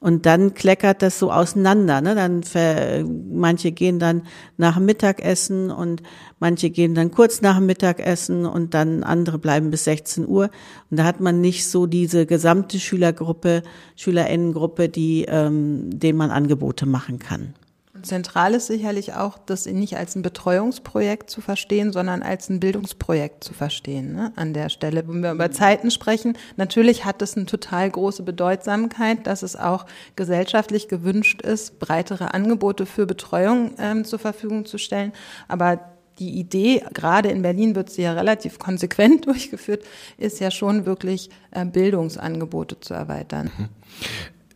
[0.00, 2.00] und dann kleckert das so auseinander.
[2.00, 2.14] Ne?
[2.14, 4.22] Dann ver, manche gehen dann
[4.56, 6.02] nach Mittagessen und
[6.38, 10.50] manche gehen dann kurz nach Mittagessen und dann andere bleiben bis 16 Uhr.
[10.90, 13.62] Und da hat man nicht so diese gesamte Schülergruppe,
[13.94, 17.54] Schülerinnengruppe, die, ähm, denen man Angebote machen kann.
[18.02, 23.44] Zentral ist sicherlich auch, das nicht als ein Betreuungsprojekt zu verstehen, sondern als ein Bildungsprojekt
[23.44, 24.14] zu verstehen.
[24.14, 24.32] Ne?
[24.36, 29.26] An der Stelle, wenn wir über Zeiten sprechen, natürlich hat es eine total große Bedeutsamkeit,
[29.26, 29.86] dass es auch
[30.16, 35.12] gesellschaftlich gewünscht ist, breitere Angebote für Betreuung ähm, zur Verfügung zu stellen.
[35.48, 35.80] Aber
[36.18, 39.84] die Idee, gerade in Berlin wird sie ja relativ konsequent durchgeführt,
[40.18, 43.50] ist ja schon wirklich äh, Bildungsangebote zu erweitern.
[43.56, 43.68] Mhm.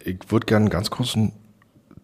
[0.04, 1.32] Ich würde gerne ganz kurz einen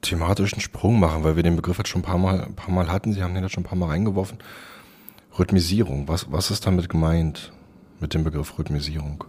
[0.02, 2.90] thematischen Sprung machen, weil wir den Begriff jetzt schon ein paar Mal, ein paar Mal
[2.90, 3.12] hatten.
[3.12, 4.38] Sie haben den jetzt schon ein paar Mal reingeworfen.
[5.38, 6.08] Rhythmisierung.
[6.08, 7.52] Was, was ist damit gemeint
[8.00, 9.24] mit dem Begriff Rhythmisierung?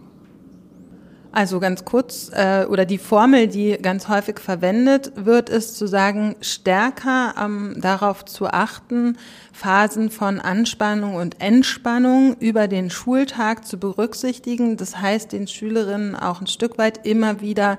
[1.34, 6.36] Also ganz kurz, äh, oder die Formel, die ganz häufig verwendet wird, ist zu sagen,
[6.42, 9.16] stärker ähm, darauf zu achten,
[9.50, 14.76] Phasen von Anspannung und Entspannung über den Schultag zu berücksichtigen.
[14.76, 17.78] Das heißt, den Schülerinnen auch ein Stück weit immer wieder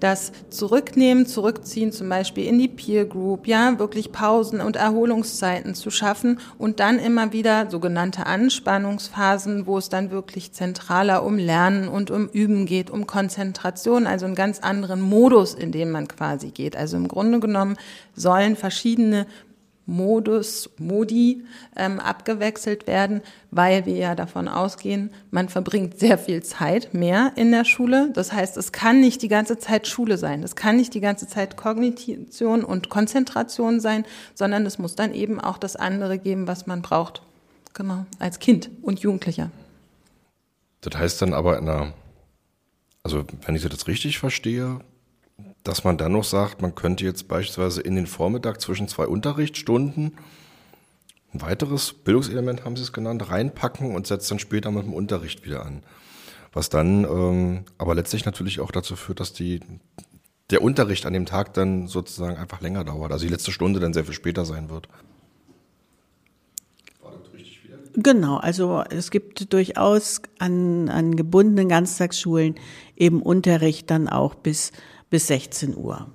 [0.00, 5.90] das Zurücknehmen, Zurückziehen, zum Beispiel in die Peer Group, ja, wirklich Pausen und Erholungszeiten zu
[5.90, 12.10] schaffen und dann immer wieder sogenannte Anspannungsphasen, wo es dann wirklich zentraler um Lernen und
[12.10, 16.76] um Üben geht, um Konzentration, also einen ganz anderen Modus, in dem man quasi geht.
[16.76, 17.76] Also im Grunde genommen
[18.14, 19.26] sollen verschiedene
[19.86, 21.44] Modus, Modi
[21.76, 23.20] ähm, abgewechselt werden,
[23.50, 28.10] weil wir ja davon ausgehen, man verbringt sehr viel Zeit mehr in der Schule.
[28.14, 31.28] Das heißt, es kann nicht die ganze Zeit Schule sein, es kann nicht die ganze
[31.28, 36.66] Zeit Kognition und Konzentration sein, sondern es muss dann eben auch das andere geben, was
[36.66, 37.22] man braucht.
[37.74, 39.50] Genau, als Kind und Jugendlicher.
[40.80, 41.92] Das heißt dann aber in einer,
[43.02, 44.80] also wenn ich das richtig verstehe,
[45.64, 50.12] dass man dann noch sagt, man könnte jetzt beispielsweise in den Vormittag zwischen zwei Unterrichtsstunden
[51.32, 55.44] ein weiteres Bildungselement, haben Sie es genannt, reinpacken und setzt dann später mit dem Unterricht
[55.44, 55.82] wieder an.
[56.52, 59.60] Was dann ähm, aber letztlich natürlich auch dazu führt, dass die,
[60.50, 63.92] der Unterricht an dem Tag dann sozusagen einfach länger dauert, also die letzte Stunde dann
[63.92, 64.88] sehr viel später sein wird.
[67.96, 72.56] Genau, also es gibt durchaus an, an gebundenen Ganztagsschulen
[72.96, 74.72] eben Unterricht dann auch bis
[75.14, 76.08] bis 16 Uhr.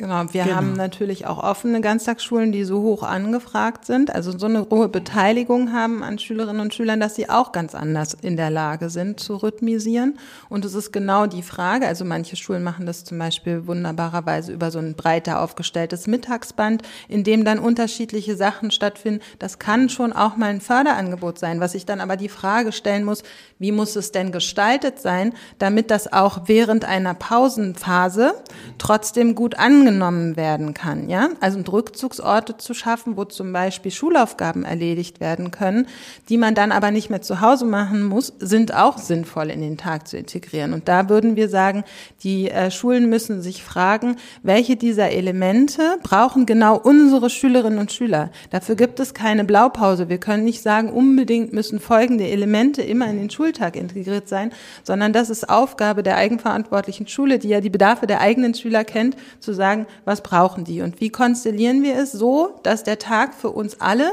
[0.00, 0.56] Genau, wir genau.
[0.56, 5.74] haben natürlich auch offene Ganztagsschulen, die so hoch angefragt sind, also so eine hohe Beteiligung
[5.74, 9.36] haben an Schülerinnen und Schülern, dass sie auch ganz anders in der Lage sind zu
[9.36, 10.18] rhythmisieren.
[10.48, 14.70] Und es ist genau die Frage, also manche Schulen machen das zum Beispiel wunderbarerweise über
[14.70, 19.20] so ein breiter aufgestelltes Mittagsband, in dem dann unterschiedliche Sachen stattfinden.
[19.38, 23.04] Das kann schon auch mal ein Förderangebot sein, was ich dann aber die Frage stellen
[23.04, 23.22] muss,
[23.58, 28.32] wie muss es denn gestaltet sein, damit das auch während einer Pausenphase
[28.78, 34.64] trotzdem gut angenommen angenommen werden kann, ja, also Rückzugsorte zu schaffen, wo zum Beispiel Schulaufgaben
[34.64, 35.86] erledigt werden können,
[36.28, 39.76] die man dann aber nicht mehr zu Hause machen muss, sind auch sinnvoll in den
[39.76, 40.72] Tag zu integrieren.
[40.72, 41.84] Und da würden wir sagen,
[42.22, 48.30] die äh, Schulen müssen sich fragen, welche dieser Elemente brauchen genau unsere Schülerinnen und Schüler.
[48.50, 50.08] Dafür gibt es keine Blaupause.
[50.08, 54.52] Wir können nicht sagen, unbedingt müssen folgende Elemente immer in den Schultag integriert sein,
[54.84, 59.16] sondern das ist Aufgabe der eigenverantwortlichen Schule, die ja die Bedarfe der eigenen Schüler kennt,
[59.40, 60.82] zu sagen, was brauchen die?
[60.82, 64.10] Und wie konstellieren wir es so, dass der Tag für uns alle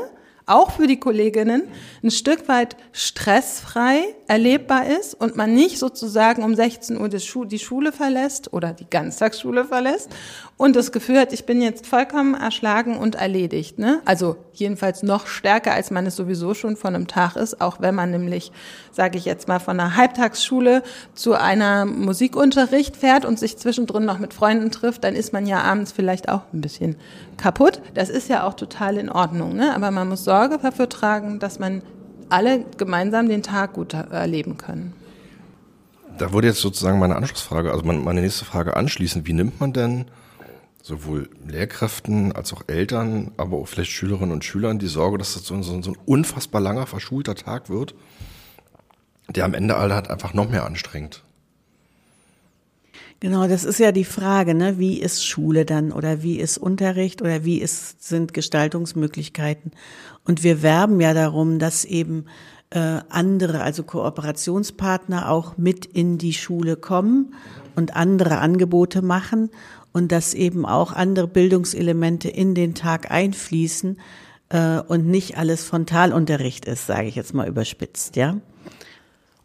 [0.47, 1.63] auch für die Kolleginnen
[2.01, 7.91] ein Stück weit stressfrei erlebbar ist und man nicht sozusagen um 16 Uhr die Schule
[7.91, 10.09] verlässt oder die Ganztagsschule verlässt
[10.55, 13.77] und das Gefühl hat, ich bin jetzt vollkommen erschlagen und erledigt.
[13.77, 14.01] Ne?
[14.05, 17.93] Also jedenfalls noch stärker, als man es sowieso schon von einem Tag ist, auch wenn
[17.93, 18.51] man nämlich,
[18.91, 20.81] sage ich jetzt mal, von einer Halbtagsschule
[21.13, 25.61] zu einer Musikunterricht fährt und sich zwischendrin noch mit Freunden trifft, dann ist man ja
[25.61, 26.95] abends vielleicht auch ein bisschen
[27.37, 27.81] kaputt.
[27.93, 29.55] Das ist ja auch total in Ordnung.
[29.55, 29.73] Ne?
[29.75, 31.81] Aber man muss Sorge dafür tragen, dass man
[32.29, 34.93] alle gemeinsam den Tag gut erleben können.
[36.17, 39.27] Da wurde jetzt sozusagen meine Anschlussfrage, also meine nächste Frage anschließen.
[39.27, 40.05] Wie nimmt man denn
[40.81, 45.45] sowohl Lehrkräften als auch Eltern, aber auch vielleicht Schülerinnen und Schülern die Sorge, dass das
[45.45, 47.93] so ein, so ein unfassbar langer, verschulter Tag wird,
[49.29, 51.23] der am Ende alle hat einfach noch mehr anstrengt?
[53.19, 54.77] Genau, das ist ja die Frage, ne?
[54.77, 59.71] wie ist Schule dann oder wie ist Unterricht oder wie ist, sind Gestaltungsmöglichkeiten.
[60.23, 62.25] Und wir werben ja darum, dass eben
[62.69, 67.33] äh, andere, also Kooperationspartner auch mit in die Schule kommen
[67.75, 69.49] und andere Angebote machen
[69.93, 73.97] und dass eben auch andere Bildungselemente in den Tag einfließen
[74.49, 78.37] äh, und nicht alles Frontalunterricht ist, sage ich jetzt mal überspitzt, ja.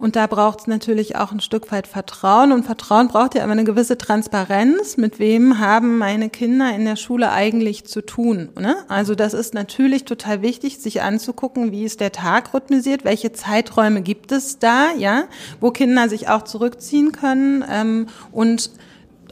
[0.03, 2.51] Und da braucht es natürlich auch ein Stück weit Vertrauen.
[2.51, 4.97] Und Vertrauen braucht ja immer eine gewisse Transparenz.
[4.97, 8.49] Mit wem haben meine Kinder in der Schule eigentlich zu tun?
[8.59, 8.75] Ne?
[8.89, 14.03] Also das ist natürlich total wichtig, sich anzugucken, wie ist der Tag rhythmisiert, welche Zeiträume
[14.03, 15.27] gibt es da, ja,
[15.61, 18.73] wo Kinder sich auch zurückziehen können ähm, und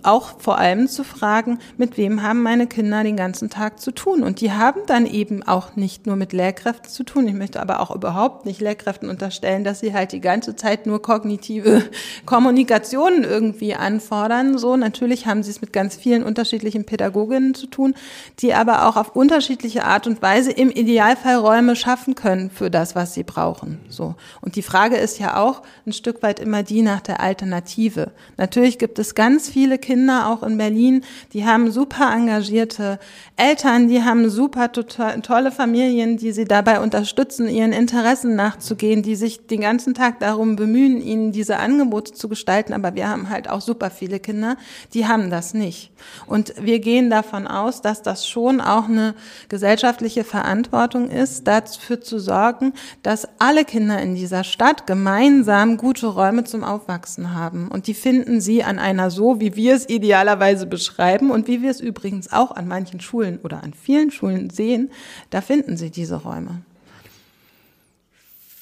[0.04, 4.22] auch vor allem zu fragen, mit wem haben meine Kinder den ganzen Tag zu tun?
[4.22, 7.28] Und die haben dann eben auch nicht nur mit Lehrkräften zu tun.
[7.28, 11.02] Ich möchte aber auch überhaupt nicht Lehrkräften unterstellen, dass sie halt die ganze Zeit nur
[11.02, 11.84] kognitive
[12.26, 14.58] Kommunikationen irgendwie anfordern.
[14.58, 17.94] So, natürlich haben sie es mit ganz vielen unterschiedlichen Pädagoginnen zu tun,
[18.40, 22.94] die aber auch auf unterschiedliche Art und Weise im Idealfall Räume schaffen können für das,
[22.94, 23.80] was sie brauchen.
[23.88, 24.14] So.
[24.40, 28.12] Und die Frage ist ja auch ein Stück weit immer die nach der Alternative.
[28.36, 33.00] Natürlich gibt es ganz viele Kinder, Kinder auch in Berlin, die haben super engagierte
[33.34, 39.48] Eltern, die haben super tolle Familien, die sie dabei unterstützen, ihren Interessen nachzugehen, die sich
[39.48, 42.72] den ganzen Tag darum bemühen, ihnen diese Angebote zu gestalten.
[42.72, 44.56] Aber wir haben halt auch super viele Kinder,
[44.94, 45.90] die haben das nicht.
[46.28, 49.16] Und wir gehen davon aus, dass das schon auch eine
[49.48, 56.44] gesellschaftliche Verantwortung ist, dafür zu sorgen, dass alle Kinder in dieser Stadt gemeinsam gute Räume
[56.44, 57.66] zum Aufwachsen haben.
[57.66, 61.70] Und die finden sie an einer so, wie wir es idealerweise beschreiben und wie wir
[61.70, 64.90] es übrigens auch an manchen Schulen oder an vielen Schulen sehen,
[65.30, 66.62] da finden Sie diese Räume.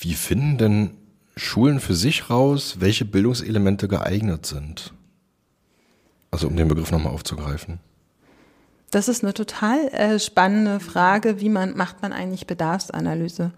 [0.00, 0.90] Wie finden denn
[1.36, 4.92] Schulen für sich raus, welche Bildungselemente geeignet sind?
[6.30, 7.80] Also um den Begriff nochmal aufzugreifen.
[8.90, 13.52] Das ist eine total äh, spannende Frage, wie man macht man eigentlich Bedarfsanalyse?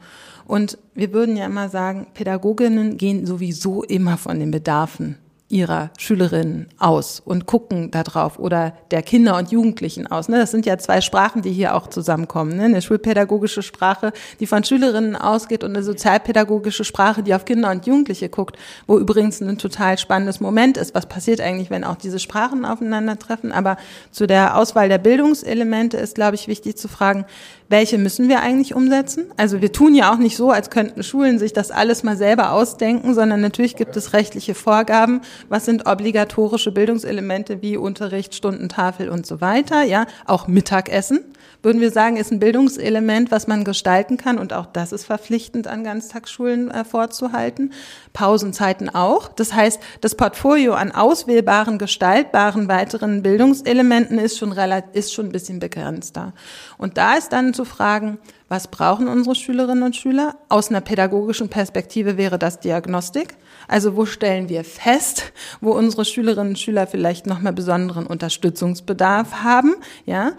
[0.46, 5.16] Und wir würden ja immer sagen, Pädagoginnen gehen sowieso immer von den Bedarfen
[5.50, 10.28] ihrer Schülerinnen aus und gucken darauf oder der Kinder und Jugendlichen aus.
[10.28, 10.38] Ne?
[10.38, 12.56] Das sind ja zwei Sprachen, die hier auch zusammenkommen.
[12.56, 12.64] Ne?
[12.64, 17.84] Eine schulpädagogische Sprache, die von Schülerinnen ausgeht und eine sozialpädagogische Sprache, die auf Kinder und
[17.84, 20.94] Jugendliche guckt, wo übrigens ein total spannendes Moment ist.
[20.94, 23.50] Was passiert eigentlich, wenn auch diese Sprachen aufeinandertreffen?
[23.50, 23.76] Aber
[24.12, 27.26] zu der Auswahl der Bildungselemente ist, glaube ich, wichtig zu fragen,
[27.68, 29.26] welche müssen wir eigentlich umsetzen?
[29.36, 32.50] Also wir tun ja auch nicht so, als könnten Schulen sich das alles mal selber
[32.50, 39.26] ausdenken, sondern natürlich gibt es rechtliche Vorgaben Was sind obligatorische Bildungselemente wie Unterricht, Stundentafel und
[39.26, 39.82] so weiter?
[39.82, 41.20] Ja, auch Mittagessen
[41.62, 45.66] würden wir sagen, ist ein Bildungselement, was man gestalten kann und auch das ist verpflichtend
[45.66, 47.72] an Ganztagsschulen äh, vorzuhalten.
[48.12, 49.28] Pausenzeiten auch.
[49.28, 55.32] Das heißt, das Portfolio an auswählbaren, gestaltbaren weiteren Bildungselementen ist schon relativ, ist schon ein
[55.32, 56.32] bisschen begrenzter.
[56.78, 58.18] Und da ist dann zu fragen,
[58.50, 60.34] was brauchen unsere Schülerinnen und Schüler?
[60.48, 63.36] Aus einer pädagogischen Perspektive wäre das Diagnostik.
[63.68, 69.76] Also wo stellen wir fest, wo unsere Schülerinnen und Schüler vielleicht nochmal besonderen Unterstützungsbedarf haben?
[70.04, 70.32] Ja,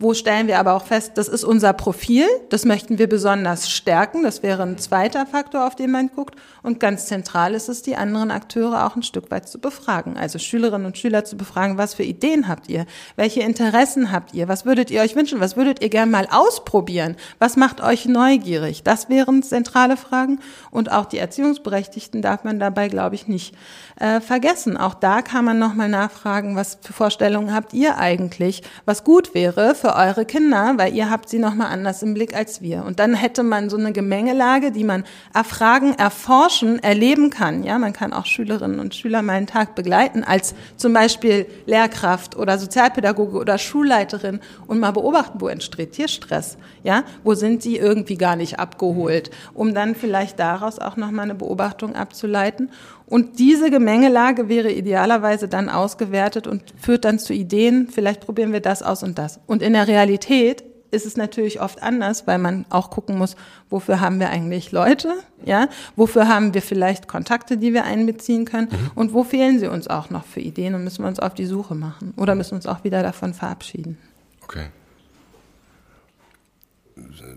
[0.00, 4.22] wo stellen wir aber auch fest, das ist unser Profil, das möchten wir besonders stärken,
[4.22, 6.36] das wäre ein zweiter Faktor, auf den man guckt.
[6.62, 10.16] Und ganz zentral ist es, die anderen Akteure auch ein Stück weit zu befragen.
[10.16, 12.86] Also Schülerinnen und Schüler zu befragen, was für Ideen habt ihr?
[13.16, 14.46] Welche Interessen habt ihr?
[14.46, 15.40] Was würdet ihr euch wünschen?
[15.40, 17.16] Was würdet ihr gerne mal ausprobieren?
[17.40, 18.84] Was macht euch neugierig?
[18.84, 20.38] Das wären zentrale Fragen.
[20.70, 23.54] Und auch die Erziehungsberechtigten darf man dabei, glaube ich, nicht
[23.98, 24.76] äh, vergessen.
[24.76, 29.74] Auch da kann man nochmal nachfragen, was für Vorstellungen habt ihr eigentlich, was gut wäre
[29.74, 32.84] für eure Kinder, weil ihr habt sie nochmal anders im Blick als wir.
[32.84, 37.62] Und dann hätte man so eine Gemengelage, die man erfragen, erforschen, erleben kann.
[37.62, 42.36] Ja, man kann auch Schülerinnen und Schüler mal einen Tag begleiten als zum Beispiel Lehrkraft
[42.36, 46.58] oder Sozialpädagoge oder Schulleiterin und mal beobachten, wo entsteht hier Stress?
[46.82, 49.30] Ja, wo sind sie irgendwie gar nicht abgeholt?
[49.54, 52.70] Um dann vielleicht daraus auch nochmal eine Beobachtung abzuleiten.
[53.08, 58.60] Und diese Gemengelage wäre idealerweise dann ausgewertet und führt dann zu Ideen, vielleicht probieren wir
[58.60, 59.40] das aus und das.
[59.46, 63.36] Und in der Realität ist es natürlich oft anders, weil man auch gucken muss,
[63.70, 65.68] wofür haben wir eigentlich Leute, ja?
[65.96, 68.68] Wofür haben wir vielleicht Kontakte, die wir einbeziehen können?
[68.70, 68.90] Mhm.
[68.94, 71.46] Und wo fehlen sie uns auch noch für Ideen und müssen wir uns auf die
[71.46, 72.14] Suche machen?
[72.16, 73.98] Oder müssen wir uns auch wieder davon verabschieden?
[74.44, 74.66] Okay.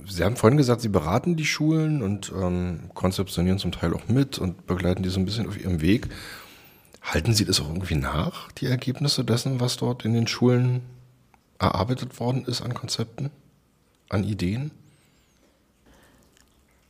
[0.08, 4.40] Sie haben vorhin gesagt, Sie beraten die Schulen und ähm, konzeptionieren zum Teil auch mit
[4.40, 6.10] und begleiten die so ein bisschen auf ihrem Weg.
[7.02, 10.82] Halten Sie das auch irgendwie nach, die Ergebnisse dessen, was dort in den Schulen
[11.60, 13.32] erarbeitet worden ist an Konzepten,
[14.10, 14.72] an Ideen?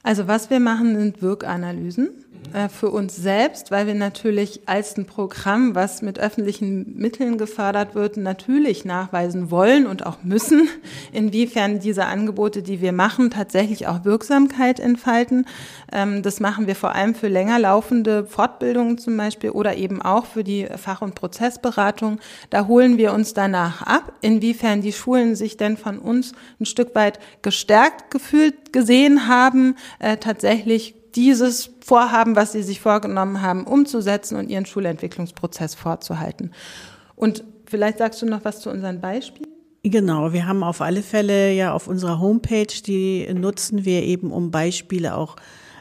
[0.03, 2.09] Also was wir machen, sind Wirkanalysen
[2.53, 7.93] äh, für uns selbst, weil wir natürlich als ein Programm, was mit öffentlichen Mitteln gefördert
[7.95, 10.67] wird, natürlich nachweisen wollen und auch müssen,
[11.11, 15.45] inwiefern diese Angebote, die wir machen, tatsächlich auch Wirksamkeit entfalten.
[15.93, 20.25] Ähm, das machen wir vor allem für länger laufende Fortbildungen zum Beispiel oder eben auch
[20.25, 22.19] für die Fach- und Prozessberatung.
[22.49, 26.95] Da holen wir uns danach ab, inwiefern die Schulen sich denn von uns ein Stück
[26.95, 34.37] weit gestärkt gefühlt gesehen haben, äh, tatsächlich dieses Vorhaben, was sie sich vorgenommen haben, umzusetzen
[34.37, 36.51] und ihren Schulentwicklungsprozess fortzuhalten.
[37.15, 39.49] Und vielleicht sagst du noch was zu unseren Beispielen?
[39.83, 44.51] Genau, wir haben auf alle Fälle ja auf unserer Homepage, die nutzen wir eben, um
[44.51, 45.35] Beispiele auch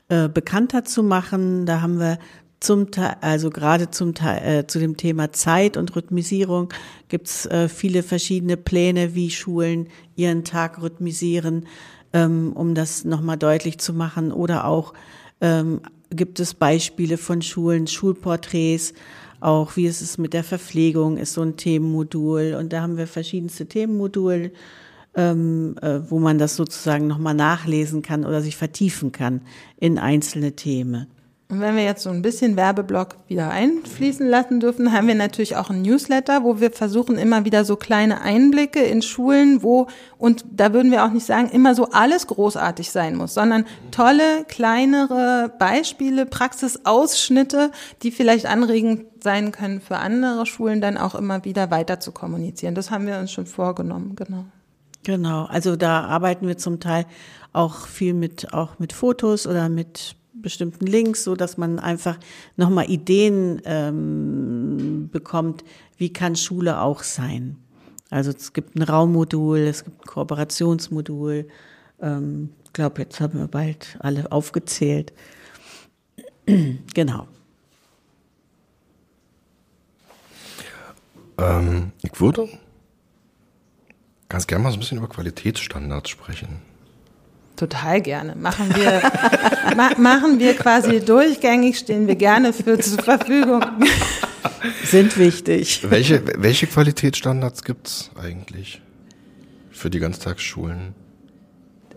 [0.09, 1.67] äh, bekannter zu machen.
[1.67, 2.19] Da haben wir
[2.61, 6.71] zum Teil, also gerade zum Teil, äh, zu dem Thema Zeit und Rhythmisierung
[7.09, 11.67] gibt's äh, viele verschiedene Pläne, wie Schulen ihren Tag rhythmisieren
[12.13, 14.33] ähm, um das nochmal deutlich zu machen.
[14.33, 14.95] Oder auch
[15.41, 18.95] ähm, gibt es Beispiele von Schulen, Schulporträts,
[19.41, 22.57] auch wie ist es mit der Verpflegung, ist so ein Themenmodul.
[22.59, 24.53] Und da haben wir verschiedenste Themenmodule,
[25.15, 29.41] ähm, äh, wo man das sozusagen nochmal nachlesen kann oder sich vertiefen kann
[29.79, 31.07] in einzelne Themen.
[31.51, 35.57] Und wenn wir jetzt so ein bisschen Werbeblock wieder einfließen lassen dürfen, haben wir natürlich
[35.57, 40.45] auch ein Newsletter, wo wir versuchen immer wieder so kleine Einblicke in Schulen, wo, und
[40.53, 45.53] da würden wir auch nicht sagen, immer so alles großartig sein muss, sondern tolle, kleinere
[45.59, 47.73] Beispiele, Praxisausschnitte,
[48.05, 52.77] die vielleicht anregend sein können für andere Schulen, dann auch immer wieder weiter zu kommunizieren.
[52.77, 54.45] Das haben wir uns schon vorgenommen, genau.
[55.03, 57.07] Genau, also da arbeiten wir zum Teil
[57.53, 62.19] auch viel mit, auch mit Fotos oder mit bestimmten Links, so dass man einfach
[62.57, 65.65] nochmal Ideen ähm, bekommt,
[65.97, 67.57] wie kann Schule auch sein.
[68.11, 71.49] Also es gibt ein Raummodul, es gibt ein Kooperationsmodul.
[72.01, 75.13] Ähm, ich glaube, jetzt haben wir bald alle aufgezählt.
[76.47, 77.29] genau.
[81.39, 82.49] Ähm, ich würde
[84.29, 86.70] ganz gerne mal so ein bisschen über Qualitätsstandards sprechen.
[87.61, 88.37] Total gerne.
[88.37, 89.03] Machen wir,
[89.77, 93.63] ma machen wir quasi durchgängig, stehen wir gerne für zur Verfügung.
[94.85, 95.83] Sind wichtig.
[95.91, 98.81] Welche, welche Qualitätsstandards gibt's eigentlich
[99.71, 100.95] für die Ganztagsschulen?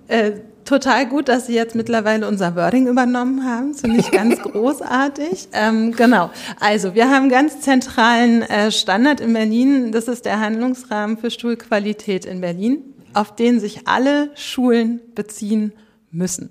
[0.09, 0.33] Äh,
[0.65, 3.73] total gut, dass Sie jetzt mittlerweile unser Wording übernommen haben.
[3.73, 5.47] Finde ich ganz großartig.
[5.53, 6.29] Ähm, genau.
[6.59, 9.93] Also, wir haben ganz zentralen äh, Standard in Berlin.
[9.93, 15.73] Das ist der Handlungsrahmen für Stuhlqualität in Berlin auf den sich alle Schulen beziehen
[16.11, 16.49] müssen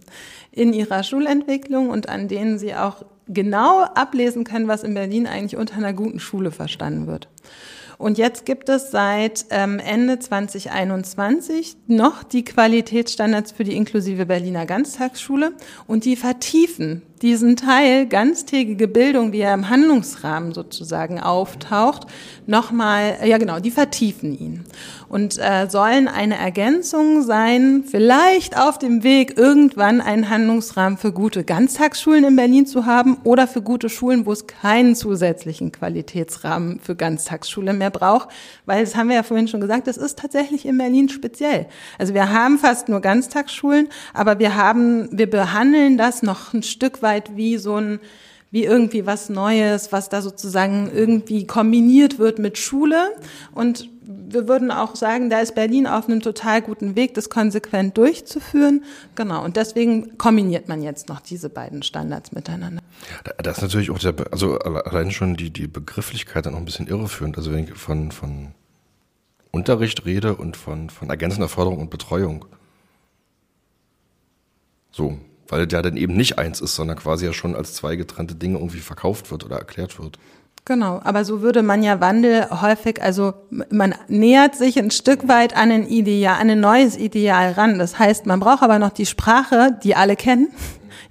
[0.51, 5.57] in ihrer Schulentwicklung und an denen sie auch genau ablesen können, was in Berlin eigentlich
[5.57, 7.29] unter einer guten Schule verstanden wird.
[7.99, 14.67] Und jetzt gibt es seit ähm, Ende 2021 noch die Qualitätsstandards für die inklusive Berliner
[14.67, 15.53] Ganztagsschule
[15.87, 22.07] und die vertiefen diesen Teil ganztägige Bildung, wie er im Handlungsrahmen sozusagen auftaucht,
[22.47, 24.65] nochmal, ja genau, die vertiefen ihn
[25.09, 31.45] und äh, sollen eine Ergänzung sein, vielleicht auf dem Weg irgendwann einen Handlungsrahmen für gute
[31.45, 36.97] Ganztagsschulen in Berlin zu haben oder für gute Schulen, wo es keinen zusätzlichen Qualitätsrahmen für
[36.97, 38.31] Ganztagsschule mehr braucht,
[38.65, 41.67] weil das haben wir ja vorhin schon gesagt, das ist tatsächlich in Berlin speziell.
[41.99, 47.03] Also wir haben fast nur Ganztagsschulen, aber wir haben, wir behandeln das noch ein Stück
[47.03, 48.01] weit weit wie so ein
[48.53, 53.09] wie irgendwie was Neues, was da sozusagen irgendwie kombiniert wird mit Schule.
[53.55, 57.97] Und wir würden auch sagen, da ist Berlin auf einem total guten Weg, das konsequent
[57.97, 58.85] durchzuführen.
[59.15, 59.43] Genau.
[59.43, 62.83] Und deswegen kombiniert man jetzt noch diese beiden Standards miteinander.
[63.39, 66.89] Das ist natürlich auch sehr, also allein schon die, die Begrifflichkeit dann auch ein bisschen
[66.89, 67.39] irreführend.
[67.39, 68.49] Also wenn ich von, von
[69.51, 72.45] Unterricht rede und von, von ergänzender Förderung und Betreuung.
[74.91, 75.19] So,
[75.53, 78.57] weil der dann eben nicht eins ist, sondern quasi ja schon als zwei getrennte Dinge
[78.57, 80.19] irgendwie verkauft wird oder erklärt wird.
[80.65, 83.35] Genau, aber so würde man ja Wandel häufig, also
[83.69, 87.79] man nähert sich ein Stück weit an ein Ideal, an ein neues Ideal ran.
[87.79, 90.49] Das heißt, man braucht aber noch die Sprache, die alle kennen,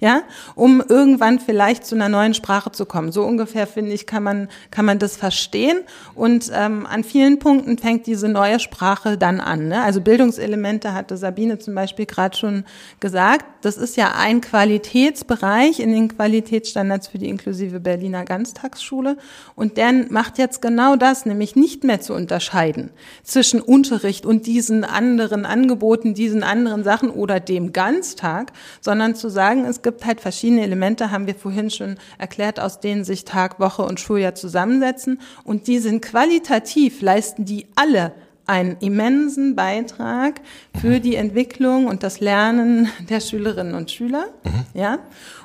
[0.02, 0.24] ja,
[0.56, 3.12] um irgendwann vielleicht zu einer neuen Sprache zu kommen.
[3.12, 5.78] So ungefähr finde ich kann man kann man das verstehen
[6.16, 9.68] und ähm, an vielen Punkten fängt diese neue Sprache dann an.
[9.68, 9.80] Ne?
[9.80, 12.64] Also Bildungselemente hatte Sabine zum Beispiel gerade schon
[12.98, 13.46] gesagt.
[13.60, 19.16] Das ist ja ein Qualitätsbereich in den Qualitätsstandards für die inklusive Berliner Ganztagsschule
[19.54, 22.90] und der macht jetzt genau das, nämlich nicht mehr zu unterscheiden
[23.22, 28.50] zwischen Unterricht und diesen anderen Angeboten, diesen anderen Sachen oder dem Ganztag,
[28.80, 33.04] sondern zu sagen, es gibt halt verschiedene Elemente, haben wir vorhin schon erklärt, aus denen
[33.04, 35.20] sich Tag, Woche und Schuljahr zusammensetzen.
[35.44, 38.12] Und die sind qualitativ, leisten die alle
[38.46, 40.40] einen immensen Beitrag
[40.80, 44.26] für die Entwicklung und das Lernen der Schülerinnen und Schüler.
[44.44, 44.64] Mhm.
[44.74, 44.98] Ja,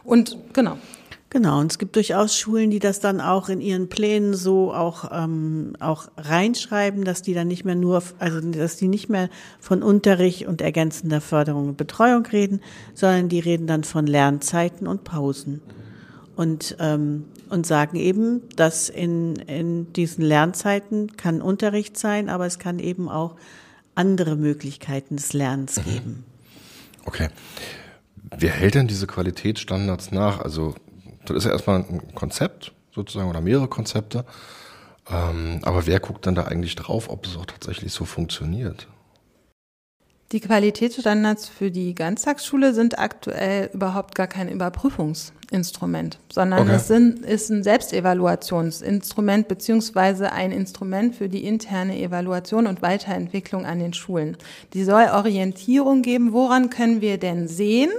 [0.04, 0.78] und genau.
[1.38, 5.12] Genau, und es gibt durchaus Schulen, die das dann auch in ihren Plänen so auch,
[5.14, 9.30] ähm, auch reinschreiben, dass die dann nicht mehr nur, also dass die nicht mehr
[9.60, 12.60] von Unterricht und ergänzender Förderung und Betreuung reden,
[12.96, 15.62] sondern die reden dann von Lernzeiten und Pausen.
[16.36, 22.58] Und, ähm, und sagen eben, dass in, in diesen Lernzeiten kann Unterricht sein, aber es
[22.58, 23.36] kann eben auch
[23.94, 25.84] andere Möglichkeiten des Lernens mhm.
[25.84, 26.24] geben.
[27.06, 27.28] Okay.
[28.36, 30.40] Wer hält denn diese Qualitätsstandards nach?
[30.40, 30.74] Also
[31.30, 34.26] das ist ja erstmal ein Konzept sozusagen oder mehrere Konzepte.
[35.10, 38.88] Ähm, aber wer guckt dann da eigentlich drauf, ob es auch tatsächlich so funktioniert?
[40.34, 46.76] Die Qualitätsstandards für die Ganztagsschule sind aktuell überhaupt gar kein Überprüfungs Instrument, sondern okay.
[46.76, 53.80] es sind, ist ein Selbstevaluationsinstrument beziehungsweise ein Instrument für die interne Evaluation und Weiterentwicklung an
[53.80, 54.36] den Schulen.
[54.74, 57.92] Die soll Orientierung geben, woran können wir denn sehen,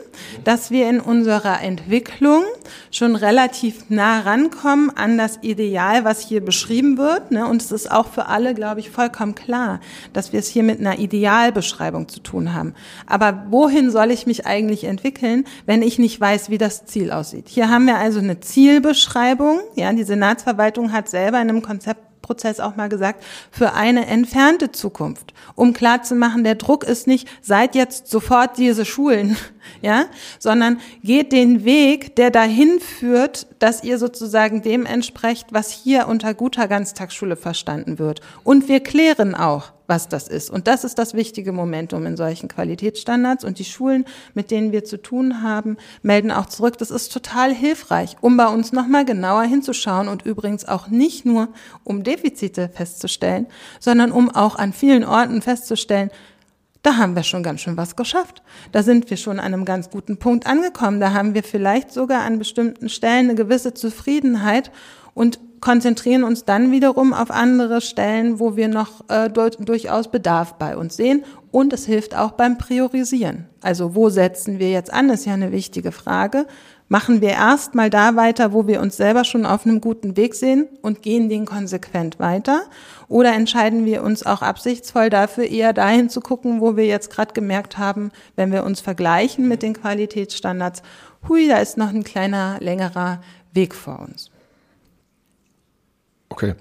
[0.45, 2.43] dass wir in unserer Entwicklung
[2.91, 7.31] schon relativ nah rankommen an das Ideal, was hier beschrieben wird.
[7.31, 7.47] Ne?
[7.47, 9.81] Und es ist auch für alle, glaube ich, vollkommen klar,
[10.13, 12.75] dass wir es hier mit einer Idealbeschreibung zu tun haben.
[13.07, 17.38] Aber wohin soll ich mich eigentlich entwickeln, wenn ich nicht weiß, wie das Ziel aussieht?
[17.39, 17.49] Aussieht.
[17.49, 19.61] Hier haben wir also eine Zielbeschreibung.
[19.75, 25.33] Ja, die Senatsverwaltung hat selber in einem Konzeptprozess auch mal gesagt, für eine entfernte Zukunft,
[25.55, 29.37] um klarzumachen, der Druck ist nicht, seid jetzt sofort diese Schulen,
[29.83, 30.07] ja,
[30.39, 36.35] sondern geht den Weg, der dahin führt, dass ihr sozusagen dem entsprecht, was hier unter
[36.35, 38.21] guter Ganztagsschule verstanden wird.
[38.45, 40.51] Und wir klären auch, was das ist.
[40.51, 43.43] Und das ist das wichtige Momentum in solchen Qualitätsstandards.
[43.43, 44.05] Und die Schulen,
[44.35, 46.77] mit denen wir zu tun haben, melden auch zurück.
[46.79, 51.49] Das ist total hilfreich, um bei uns nochmal genauer hinzuschauen und übrigens auch nicht nur,
[51.85, 53.47] um Defizite festzustellen,
[53.81, 56.11] sondern um auch an vielen Orten festzustellen,
[56.89, 58.43] da haben wir schon ganz schön was geschafft.
[58.73, 61.01] Da sind wir schon an einem ganz guten Punkt angekommen.
[61.01, 64.71] Da haben wir vielleicht sogar an bestimmten Stellen eine gewisse Zufriedenheit
[65.13, 70.79] und konzentrieren uns dann wiederum auf andere Stellen, wo wir noch äh, durchaus Bedarf bei
[70.79, 71.25] uns sehen.
[71.51, 73.49] Und es hilft auch beim Priorisieren.
[73.61, 76.47] Also wo setzen wir jetzt an, ist ja eine wichtige Frage.
[76.91, 80.35] Machen wir erst mal da weiter, wo wir uns selber schon auf einem guten Weg
[80.35, 82.63] sehen und gehen den konsequent weiter?
[83.09, 87.35] Oder entscheiden wir uns auch absichtsvoll dafür, eher dahin zu gucken, wo wir jetzt gerade
[87.35, 90.83] gemerkt haben, wenn wir uns vergleichen mit den Qualitätsstandards,
[91.29, 93.21] hui, da ist noch ein kleiner, längerer
[93.53, 94.31] Weg vor uns.
[96.31, 96.55] Okay.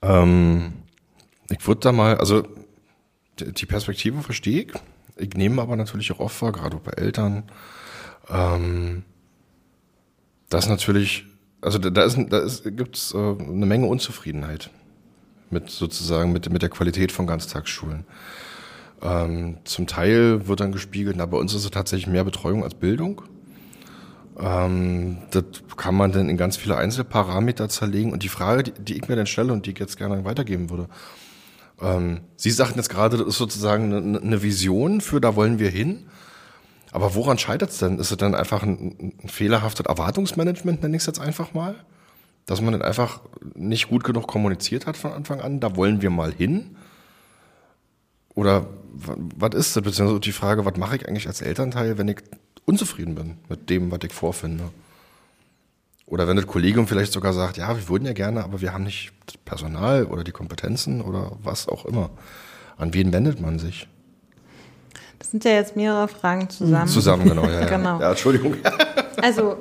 [0.00, 0.72] Ähm,
[1.50, 2.42] ich würde da mal, also
[3.38, 4.72] die Perspektive verstehe ich.
[5.16, 7.44] Ich nehme aber natürlich auch oft vor, gerade bei Eltern,
[8.30, 9.04] ähm,
[10.48, 11.26] dass natürlich
[11.60, 14.70] also da, ist, da ist, gibt's äh, eine Menge Unzufriedenheit
[15.50, 18.04] mit sozusagen mit, mit der Qualität von Ganztagsschulen.
[19.00, 22.74] Ähm, zum Teil wird dann gespiegelt, na, bei uns ist es tatsächlich mehr Betreuung als
[22.74, 23.22] Bildung.
[24.38, 25.44] Ähm, das
[25.76, 28.12] kann man dann in ganz viele Einzelparameter zerlegen.
[28.12, 30.70] Und die Frage, die, die ich mir dann stelle und die ich jetzt gerne weitergeben
[30.70, 30.88] würde,
[31.80, 35.70] ähm, Sie sagten jetzt gerade, das ist sozusagen eine, eine Vision für, da wollen wir
[35.70, 36.06] hin.
[36.92, 37.98] Aber woran scheitert es denn?
[37.98, 41.74] Ist es dann einfach ein, ein fehlerhaftes Erwartungsmanagement, nenne ich es jetzt einfach mal?
[42.46, 43.20] Dass man dann einfach
[43.54, 46.76] nicht gut genug kommuniziert hat von Anfang an, da wollen wir mal hin?
[48.34, 49.82] Oder was ist das?
[49.82, 52.18] Beziehungsweise die Frage, was mache ich eigentlich als Elternteil, wenn ich
[52.64, 54.70] unzufrieden bin mit dem, was ich vorfinde?
[56.06, 58.84] Oder wenn das Kollegium vielleicht sogar sagt, ja, wir würden ja gerne, aber wir haben
[58.84, 62.10] nicht das Personal oder die Kompetenzen oder was auch immer.
[62.78, 63.88] An wen wendet man sich?
[65.18, 66.88] Das sind ja jetzt mehrere Fragen zusammen.
[66.88, 67.46] Zusammen, genau.
[67.46, 68.00] Ja, genau.
[68.00, 68.54] ja Entschuldigung.
[69.22, 69.56] also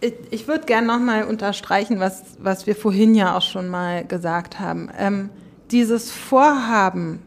[0.00, 4.60] ich, ich würde gerne nochmal unterstreichen, was, was wir vorhin ja auch schon mal gesagt
[4.60, 4.90] haben.
[4.98, 5.30] Ähm,
[5.70, 7.20] dieses Vorhaben,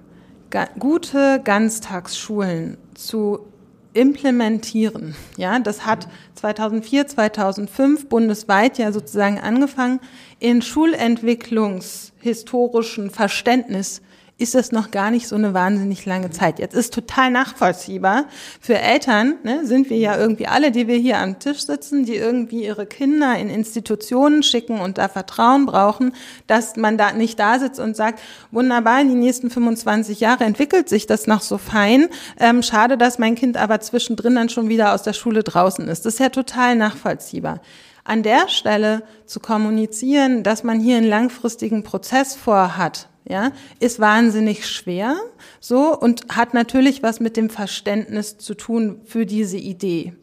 [0.49, 3.39] ga, gute Ganztagsschulen zu
[3.93, 5.15] implementieren.
[5.37, 9.99] Ja, das hat 2004, 2005 bundesweit ja sozusagen angefangen.
[10.39, 14.01] In schulentwicklungshistorischen Verständnis
[14.41, 16.59] ist es noch gar nicht so eine wahnsinnig lange Zeit.
[16.59, 18.25] Jetzt ist total nachvollziehbar.
[18.59, 22.15] Für Eltern ne, sind wir ja irgendwie alle, die wir hier am Tisch sitzen, die
[22.15, 26.13] irgendwie ihre Kinder in Institutionen schicken und da Vertrauen brauchen,
[26.47, 28.19] dass man da nicht da sitzt und sagt,
[28.51, 32.07] wunderbar, in die nächsten 25 Jahre entwickelt sich das noch so fein.
[32.39, 36.05] Ähm, schade, dass mein Kind aber zwischendrin dann schon wieder aus der Schule draußen ist.
[36.05, 37.61] Das ist ja total nachvollziehbar
[38.03, 44.67] an der Stelle zu kommunizieren, dass man hier einen langfristigen Prozess vorhat, ja, ist wahnsinnig
[44.67, 45.15] schwer,
[45.59, 50.13] so, und hat natürlich was mit dem Verständnis zu tun für diese Idee.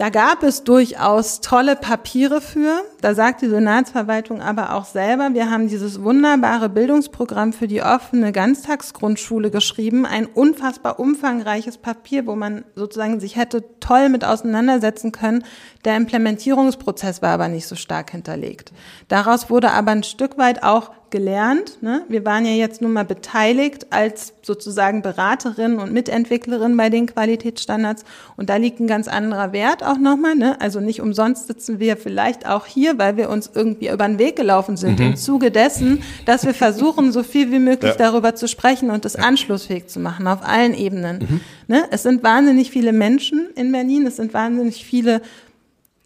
[0.00, 2.80] Da gab es durchaus tolle Papiere für.
[3.02, 8.32] Da sagt die Senatsverwaltung aber auch selber, wir haben dieses wunderbare Bildungsprogramm für die offene
[8.32, 10.06] Ganztagsgrundschule geschrieben.
[10.06, 15.44] Ein unfassbar umfangreiches Papier, wo man sozusagen sich hätte toll mit auseinandersetzen können.
[15.84, 18.72] Der Implementierungsprozess war aber nicht so stark hinterlegt.
[19.08, 21.78] Daraus wurde aber ein Stück weit auch gelernt.
[21.82, 22.02] Ne?
[22.08, 28.04] Wir waren ja jetzt nun mal beteiligt als sozusagen Beraterin und Mitentwicklerin bei den Qualitätsstandards.
[28.36, 30.34] Und da liegt ein ganz anderer Wert auch nochmal.
[30.34, 30.60] Ne?
[30.60, 34.36] Also nicht umsonst sitzen wir vielleicht auch hier, weil wir uns irgendwie über den Weg
[34.36, 35.06] gelaufen sind mhm.
[35.06, 38.10] im Zuge dessen, dass wir versuchen, so viel wie möglich ja.
[38.10, 39.22] darüber zu sprechen und das ja.
[39.22, 41.18] anschlussfähig zu machen auf allen Ebenen.
[41.18, 41.40] Mhm.
[41.68, 41.84] Ne?
[41.90, 45.22] Es sind wahnsinnig viele Menschen in Berlin, es sind wahnsinnig viele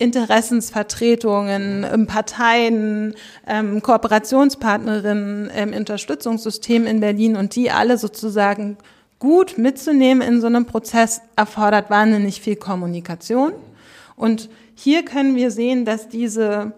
[0.04, 3.14] Interessensvertretungen, ähm, Parteien,
[3.46, 8.76] ähm, Kooperationspartnerinnen im Unterstützungssystem in Berlin und die alle sozusagen
[9.18, 13.52] gut mitzunehmen in so einem Prozess erfordert wahnsinnig viel Kommunikation.
[14.16, 16.72] Und hier können wir sehen, dass diese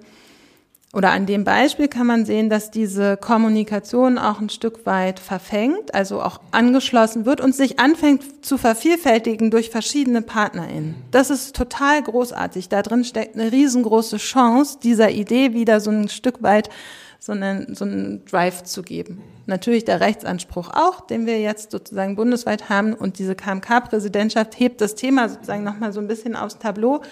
[0.97, 5.95] oder an dem Beispiel kann man sehen, dass diese Kommunikation auch ein Stück weit verfängt,
[5.95, 10.95] also auch angeschlossen wird und sich anfängt zu vervielfältigen durch verschiedene PartnerInnen.
[11.11, 12.71] Das ist total großartig.
[12.71, 16.71] Da drin steckt eine riesengroße Chance, dieser Idee wieder so ein Stück weit
[17.19, 19.23] so einen, so einen Drive zu geben.
[19.45, 24.95] Natürlich der Rechtsanspruch auch, den wir jetzt sozusagen bundesweit haben und diese KMK-Präsidentschaft hebt das
[24.95, 27.03] Thema sozusagen nochmal so ein bisschen aufs Tableau.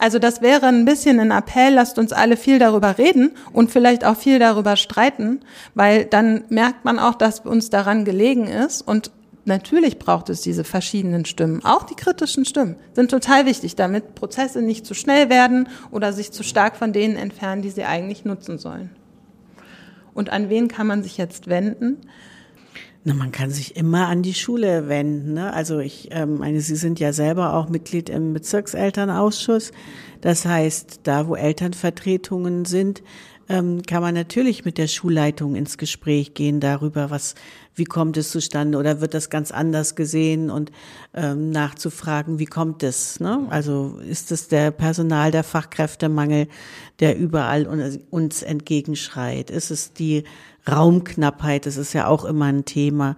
[0.00, 4.02] Also das wäre ein bisschen ein Appell, lasst uns alle viel darüber reden und vielleicht
[4.02, 5.40] auch viel darüber streiten,
[5.74, 9.12] weil dann merkt man auch, dass uns daran gelegen ist und
[9.46, 11.64] Natürlich braucht es diese verschiedenen Stimmen.
[11.64, 16.30] Auch die kritischen Stimmen sind total wichtig, damit Prozesse nicht zu schnell werden oder sich
[16.30, 18.90] zu stark von denen entfernen, die sie eigentlich nutzen sollen.
[20.12, 22.02] Und an wen kann man sich jetzt wenden?
[23.02, 25.32] Na, man kann sich immer an die Schule wenden.
[25.32, 25.52] Ne?
[25.54, 29.72] Also ich ähm, meine, Sie sind ja selber auch Mitglied im Bezirkselternausschuss.
[30.20, 33.02] Das heißt, da wo Elternvertretungen sind,
[33.50, 37.34] ähm, kann man natürlich mit der Schulleitung ins Gespräch gehen darüber, was,
[37.74, 40.70] wie kommt es zustande oder wird das ganz anders gesehen und
[41.14, 43.18] ähm, nachzufragen, wie kommt es?
[43.18, 43.48] Ne?
[43.50, 46.46] Also ist es der Personal, der Fachkräftemangel,
[47.00, 47.66] der überall
[48.10, 49.50] uns entgegenschreit?
[49.50, 50.22] Ist es die
[50.70, 51.66] Raumknappheit?
[51.66, 53.16] Das ist ja auch immer ein Thema.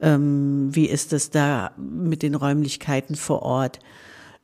[0.00, 3.80] Ähm, wie ist es da mit den Räumlichkeiten vor Ort?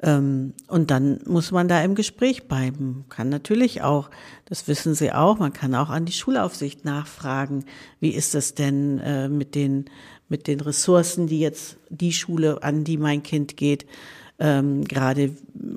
[0.03, 3.05] Ähm, und dann muss man da im Gespräch bleiben.
[3.11, 4.11] Kann natürlich auch,
[4.46, 7.64] das wissen Sie auch, man kann auch an die Schulaufsicht nachfragen,
[8.01, 9.86] wie ist es denn äh, mit den,
[10.28, 13.84] mit den Ressourcen, die jetzt die Schule, an die mein Kind geht,
[14.38, 15.34] ähm, gerade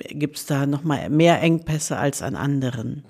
[0.08, 3.04] gibt es da nochmal mehr Engpässe als an anderen.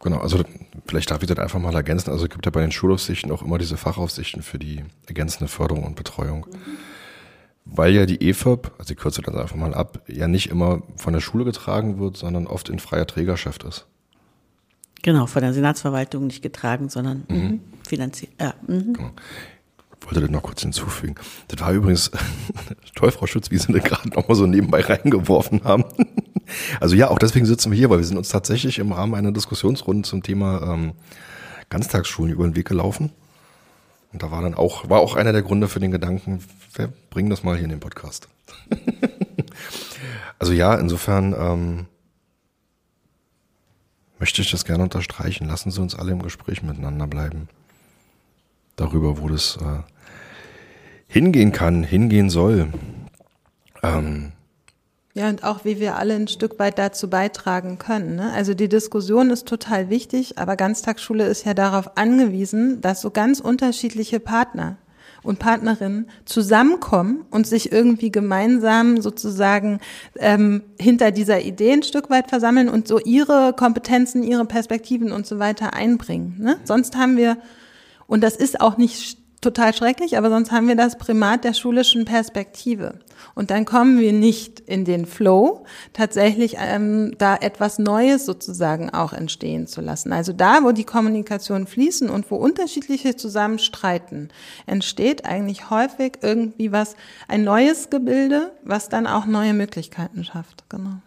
[0.00, 0.42] Genau, also
[0.86, 2.10] vielleicht darf ich das einfach mal ergänzen.
[2.10, 5.84] Also es gibt ja bei den Schulaufsichten auch immer diese Fachaufsichten für die ergänzende Förderung
[5.84, 6.46] und Betreuung.
[6.50, 6.78] Mhm
[7.70, 11.12] weil ja die EFOP, also ich kürze das einfach mal ab, ja nicht immer von
[11.12, 13.86] der Schule getragen wird, sondern oft in freier Trägerschaft ist.
[15.02, 17.36] Genau, von der Senatsverwaltung nicht getragen, sondern mhm.
[17.36, 18.32] mhm finanziert.
[18.40, 18.92] Ja, mhm.
[18.92, 19.10] genau.
[20.00, 21.16] Ich wollte das noch kurz hinzufügen.
[21.48, 22.10] Das war übrigens
[22.94, 25.84] toll, Frau Schütz, wie Sie das gerade nochmal so nebenbei reingeworfen haben.
[26.80, 29.32] Also ja, auch deswegen sitzen wir hier, weil wir sind uns tatsächlich im Rahmen einer
[29.32, 30.92] Diskussionsrunde zum Thema ähm,
[31.68, 33.10] Ganztagsschulen über den Weg gelaufen.
[34.12, 36.42] Und da war dann auch, war auch einer der Gründe für den Gedanken,
[36.74, 38.28] wir bringen das mal hier in den Podcast.
[40.38, 41.86] also ja, insofern ähm,
[44.18, 45.46] möchte ich das gerne unterstreichen.
[45.46, 47.48] Lassen Sie uns alle im Gespräch miteinander bleiben.
[48.76, 49.82] Darüber, wo das äh,
[51.06, 52.72] hingehen kann, hingehen soll.
[53.82, 54.32] Ähm,
[55.14, 58.16] ja, und auch wie wir alle ein Stück weit dazu beitragen können.
[58.16, 58.32] Ne?
[58.32, 63.40] Also die Diskussion ist total wichtig, aber Ganztagsschule ist ja darauf angewiesen, dass so ganz
[63.40, 64.76] unterschiedliche Partner
[65.22, 69.80] und Partnerinnen zusammenkommen und sich irgendwie gemeinsam sozusagen
[70.16, 75.26] ähm, hinter dieser Idee ein Stück weit versammeln und so ihre Kompetenzen, ihre Perspektiven und
[75.26, 76.36] so weiter einbringen.
[76.38, 76.58] Ne?
[76.64, 77.38] Sonst haben wir,
[78.06, 82.04] und das ist auch nicht total schrecklich, aber sonst haben wir das Primat der schulischen
[82.04, 82.98] Perspektive.
[83.34, 89.12] Und dann kommen wir nicht in den Flow, tatsächlich ähm, da etwas Neues sozusagen auch
[89.12, 90.12] entstehen zu lassen.
[90.12, 94.30] Also da, wo die Kommunikation fließen und wo unterschiedliche zusammenstreiten,
[94.66, 96.96] entsteht eigentlich häufig irgendwie was,
[97.28, 100.64] ein neues Gebilde, was dann auch neue Möglichkeiten schafft.
[100.68, 101.00] Genau.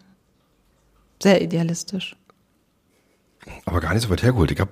[1.21, 2.15] Sehr idealistisch.
[3.65, 4.51] Aber gar nicht so weit hergeholt.
[4.51, 4.71] Ich habe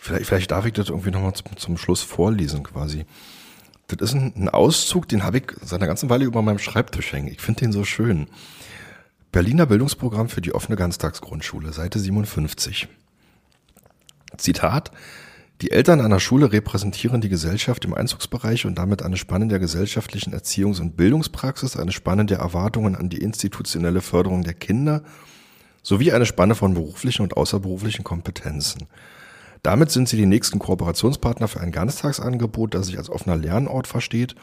[0.00, 3.04] vielleicht, vielleicht darf ich das irgendwie nochmal zum, zum Schluss vorlesen quasi.
[3.88, 7.12] Das ist ein, ein Auszug, den habe ich seit einer ganzen Weile über meinem Schreibtisch
[7.12, 7.28] hängen.
[7.28, 8.28] Ich finde den so schön.
[9.32, 12.88] Berliner Bildungsprogramm für die offene Ganztagsgrundschule, Seite 57.
[14.36, 14.90] Zitat.
[15.60, 20.32] Die Eltern einer Schule repräsentieren die Gesellschaft im Einzugsbereich und damit eine Spanne der gesellschaftlichen
[20.32, 25.02] Erziehungs- und Bildungspraxis, eine Spanne der Erwartungen an die institutionelle Förderung der Kinder
[25.82, 28.86] sowie eine Spanne von beruflichen und außerberuflichen Kompetenzen.
[29.62, 34.34] Damit sind sie die nächsten Kooperationspartner für ein Ganztagsangebot, das sich als offener Lernort versteht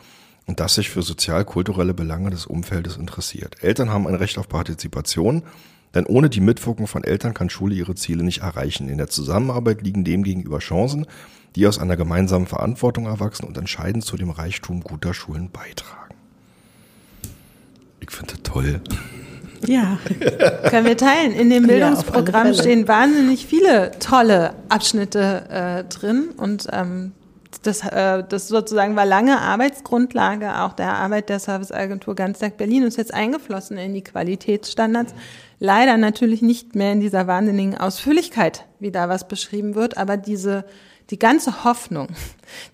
[0.45, 3.63] und das sich für sozial-kulturelle Belange des Umfeldes interessiert.
[3.63, 5.43] Eltern haben ein Recht auf Partizipation,
[5.95, 8.89] denn ohne die Mitwirkung von Eltern kann Schule ihre Ziele nicht erreichen.
[8.89, 11.05] In der Zusammenarbeit liegen demgegenüber Chancen,
[11.55, 16.13] die aus einer gemeinsamen Verantwortung erwachsen und entscheidend zu dem Reichtum guter Schulen beitragen.
[17.99, 18.82] Ich finde das toll.
[19.65, 19.97] Ja,
[20.69, 21.33] können wir teilen.
[21.33, 27.13] In dem Bildungsprogramm ja, stehen wahnsinnig viele tolle Abschnitte äh, drin und ähm,
[27.63, 32.89] das, äh, das sozusagen war lange Arbeitsgrundlage auch der Arbeit der Serviceagentur Ganztag Berlin und
[32.89, 35.13] ist jetzt eingeflossen in die Qualitätsstandards.
[35.59, 40.65] Leider natürlich nicht mehr in dieser wahnsinnigen Ausführlichkeit, wie da was beschrieben wird, aber diese,
[41.09, 42.09] die ganze Hoffnung,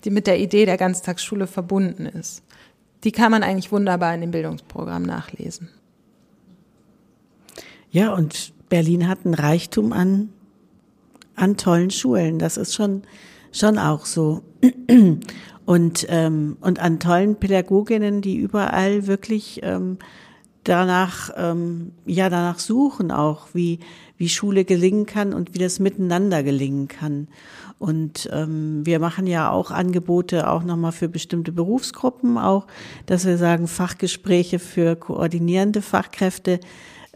[0.04, 2.42] die mit der Idee der Ganztagsschule verbunden ist,
[3.04, 5.70] die kann man eigentlich wunderbar in dem Bildungsprogramm nachlesen.
[7.94, 10.30] Ja, und Berlin hat ein Reichtum an,
[11.36, 12.40] an tollen Schulen.
[12.40, 13.02] Das ist schon,
[13.52, 14.42] schon auch so.
[15.66, 19.96] Und, ähm, und an tollen Pädagoginnen, die überall wirklich ähm,
[20.62, 23.78] danach, ähm, ja, danach suchen auch, wie,
[24.18, 27.28] wie Schule gelingen kann und wie das miteinander gelingen kann.
[27.78, 32.66] Und ähm, wir machen ja auch Angebote auch nochmal für bestimmte Berufsgruppen, auch,
[33.06, 36.60] dass wir sagen, Fachgespräche für koordinierende Fachkräfte,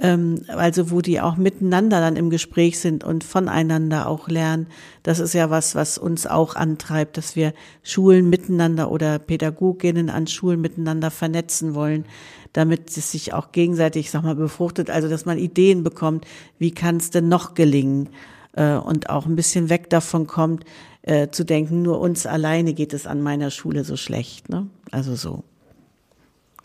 [0.00, 4.68] ähm, also wo die auch miteinander dann im Gespräch sind und voneinander auch lernen.
[5.02, 10.26] Das ist ja was, was uns auch antreibt, dass wir Schulen miteinander oder Pädagoginnen an
[10.26, 12.04] Schulen miteinander vernetzen wollen,
[12.52, 16.26] damit es sich auch gegenseitig, sag mal, befruchtet, also dass man Ideen bekommt,
[16.58, 18.10] wie kann es denn noch gelingen
[18.52, 20.64] äh, und auch ein bisschen weg davon kommt,
[21.02, 24.48] äh, zu denken, nur uns alleine geht es an meiner Schule so schlecht.
[24.48, 24.68] Ne?
[24.90, 25.44] Also so.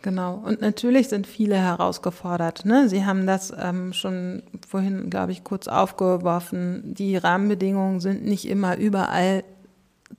[0.04, 0.36] Genau.
[0.46, 2.66] Und natürlich sind viele herausgefordert.
[2.66, 2.90] Ne?
[2.90, 6.94] Sie haben das ähm, schon vorhin, glaube ich, kurz aufgeworfen.
[6.94, 9.46] Die Rahmenbedingungen sind nicht immer überall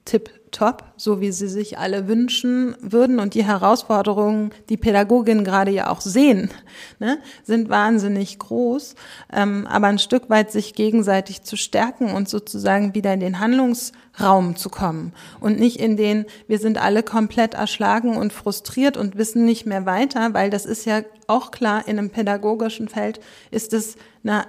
[0.06, 3.18] tipp top, so wie sie sich alle wünschen würden.
[3.18, 6.50] Und die Herausforderungen, die Pädagoginnen gerade ja auch sehen,
[6.98, 8.94] ne, sind wahnsinnig groß.
[9.32, 14.56] Ähm, aber ein Stück weit sich gegenseitig zu stärken und sozusagen wieder in den Handlungsraum
[14.56, 19.44] zu kommen und nicht in den, wir sind alle komplett erschlagen und frustriert und wissen
[19.44, 23.96] nicht mehr weiter, weil das ist ja auch klar, in einem pädagogischen Feld ist es
[24.26, 24.46] na,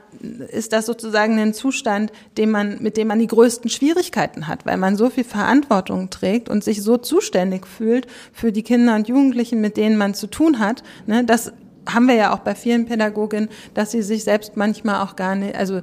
[0.48, 4.78] ist das sozusagen ein Zustand, den man, mit dem man die größten Schwierigkeiten hat, weil
[4.78, 9.62] man so viel Verantwortung trägt und sich so zuständig fühlt für die Kinder und Jugendlichen,
[9.62, 10.84] mit denen man zu tun hat.
[11.08, 11.54] Ne, das
[11.88, 15.56] haben wir ja auch bei vielen Pädagoginnen, dass sie sich selbst manchmal auch gar nicht,
[15.56, 15.82] also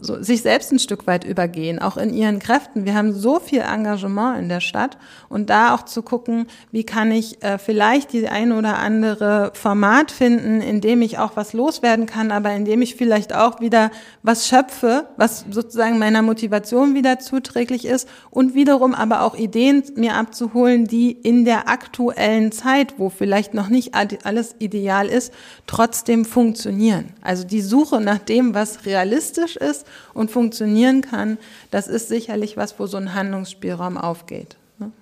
[0.00, 2.84] so, sich selbst ein Stück weit übergehen, auch in ihren Kräften.
[2.84, 4.96] Wir haben so viel Engagement in der Stadt
[5.28, 10.10] und da auch zu gucken, wie kann ich äh, vielleicht die ein oder andere Format
[10.10, 13.90] finden, in dem ich auch was loswerden kann, aber in dem ich vielleicht auch wieder
[14.22, 20.14] was schöpfe, was sozusagen meiner Motivation wieder zuträglich ist und wiederum aber auch Ideen mir
[20.14, 25.32] abzuholen, die in der aktuellen Zeit, wo vielleicht noch nicht alles ideal ist,
[25.66, 27.14] trotzdem funktionieren.
[27.20, 31.38] Also die Suche nach dem, was realistisch ist und funktionieren kann,
[31.70, 34.56] das ist sicherlich was, wo so ein Handlungsspielraum aufgeht.
[34.78, 34.92] Ne?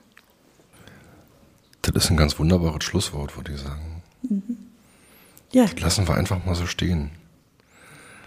[1.82, 4.02] Das ist ein ganz wunderbares Schlusswort, würde ich sagen.
[4.22, 4.56] Mhm.
[5.52, 5.66] Ja.
[5.78, 7.10] lassen wir einfach mal so stehen.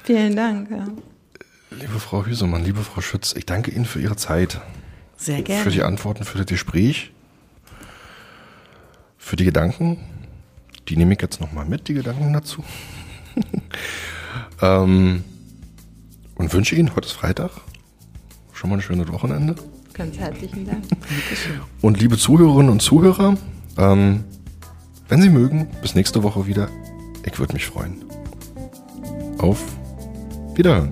[0.04, 0.72] Vielen Dank.
[0.72, 0.88] Ja.
[1.70, 4.60] Liebe Frau Hüsemann, liebe Frau Schütz, ich danke Ihnen für Ihre Zeit.
[5.16, 5.64] Sehr gerne.
[5.64, 7.12] Für die Antworten, für das Gespräch,
[9.18, 10.00] für die Gedanken.
[10.88, 12.64] Die nehme ich jetzt nochmal mit, die Gedanken dazu.
[14.62, 15.24] ähm,
[16.42, 17.52] und wünsche Ihnen, heute ist Freitag,
[18.52, 19.56] schon mal ein schönes Wochenende.
[19.94, 20.84] Ganz herzlichen Dank.
[21.82, 23.36] Und liebe Zuhörerinnen und Zuhörer,
[23.78, 24.24] ähm,
[25.10, 26.70] wenn Sie mögen, bis nächste Woche wieder.
[27.26, 28.04] Ich würde mich freuen.
[29.38, 29.62] Auf
[30.56, 30.92] Wiederhören.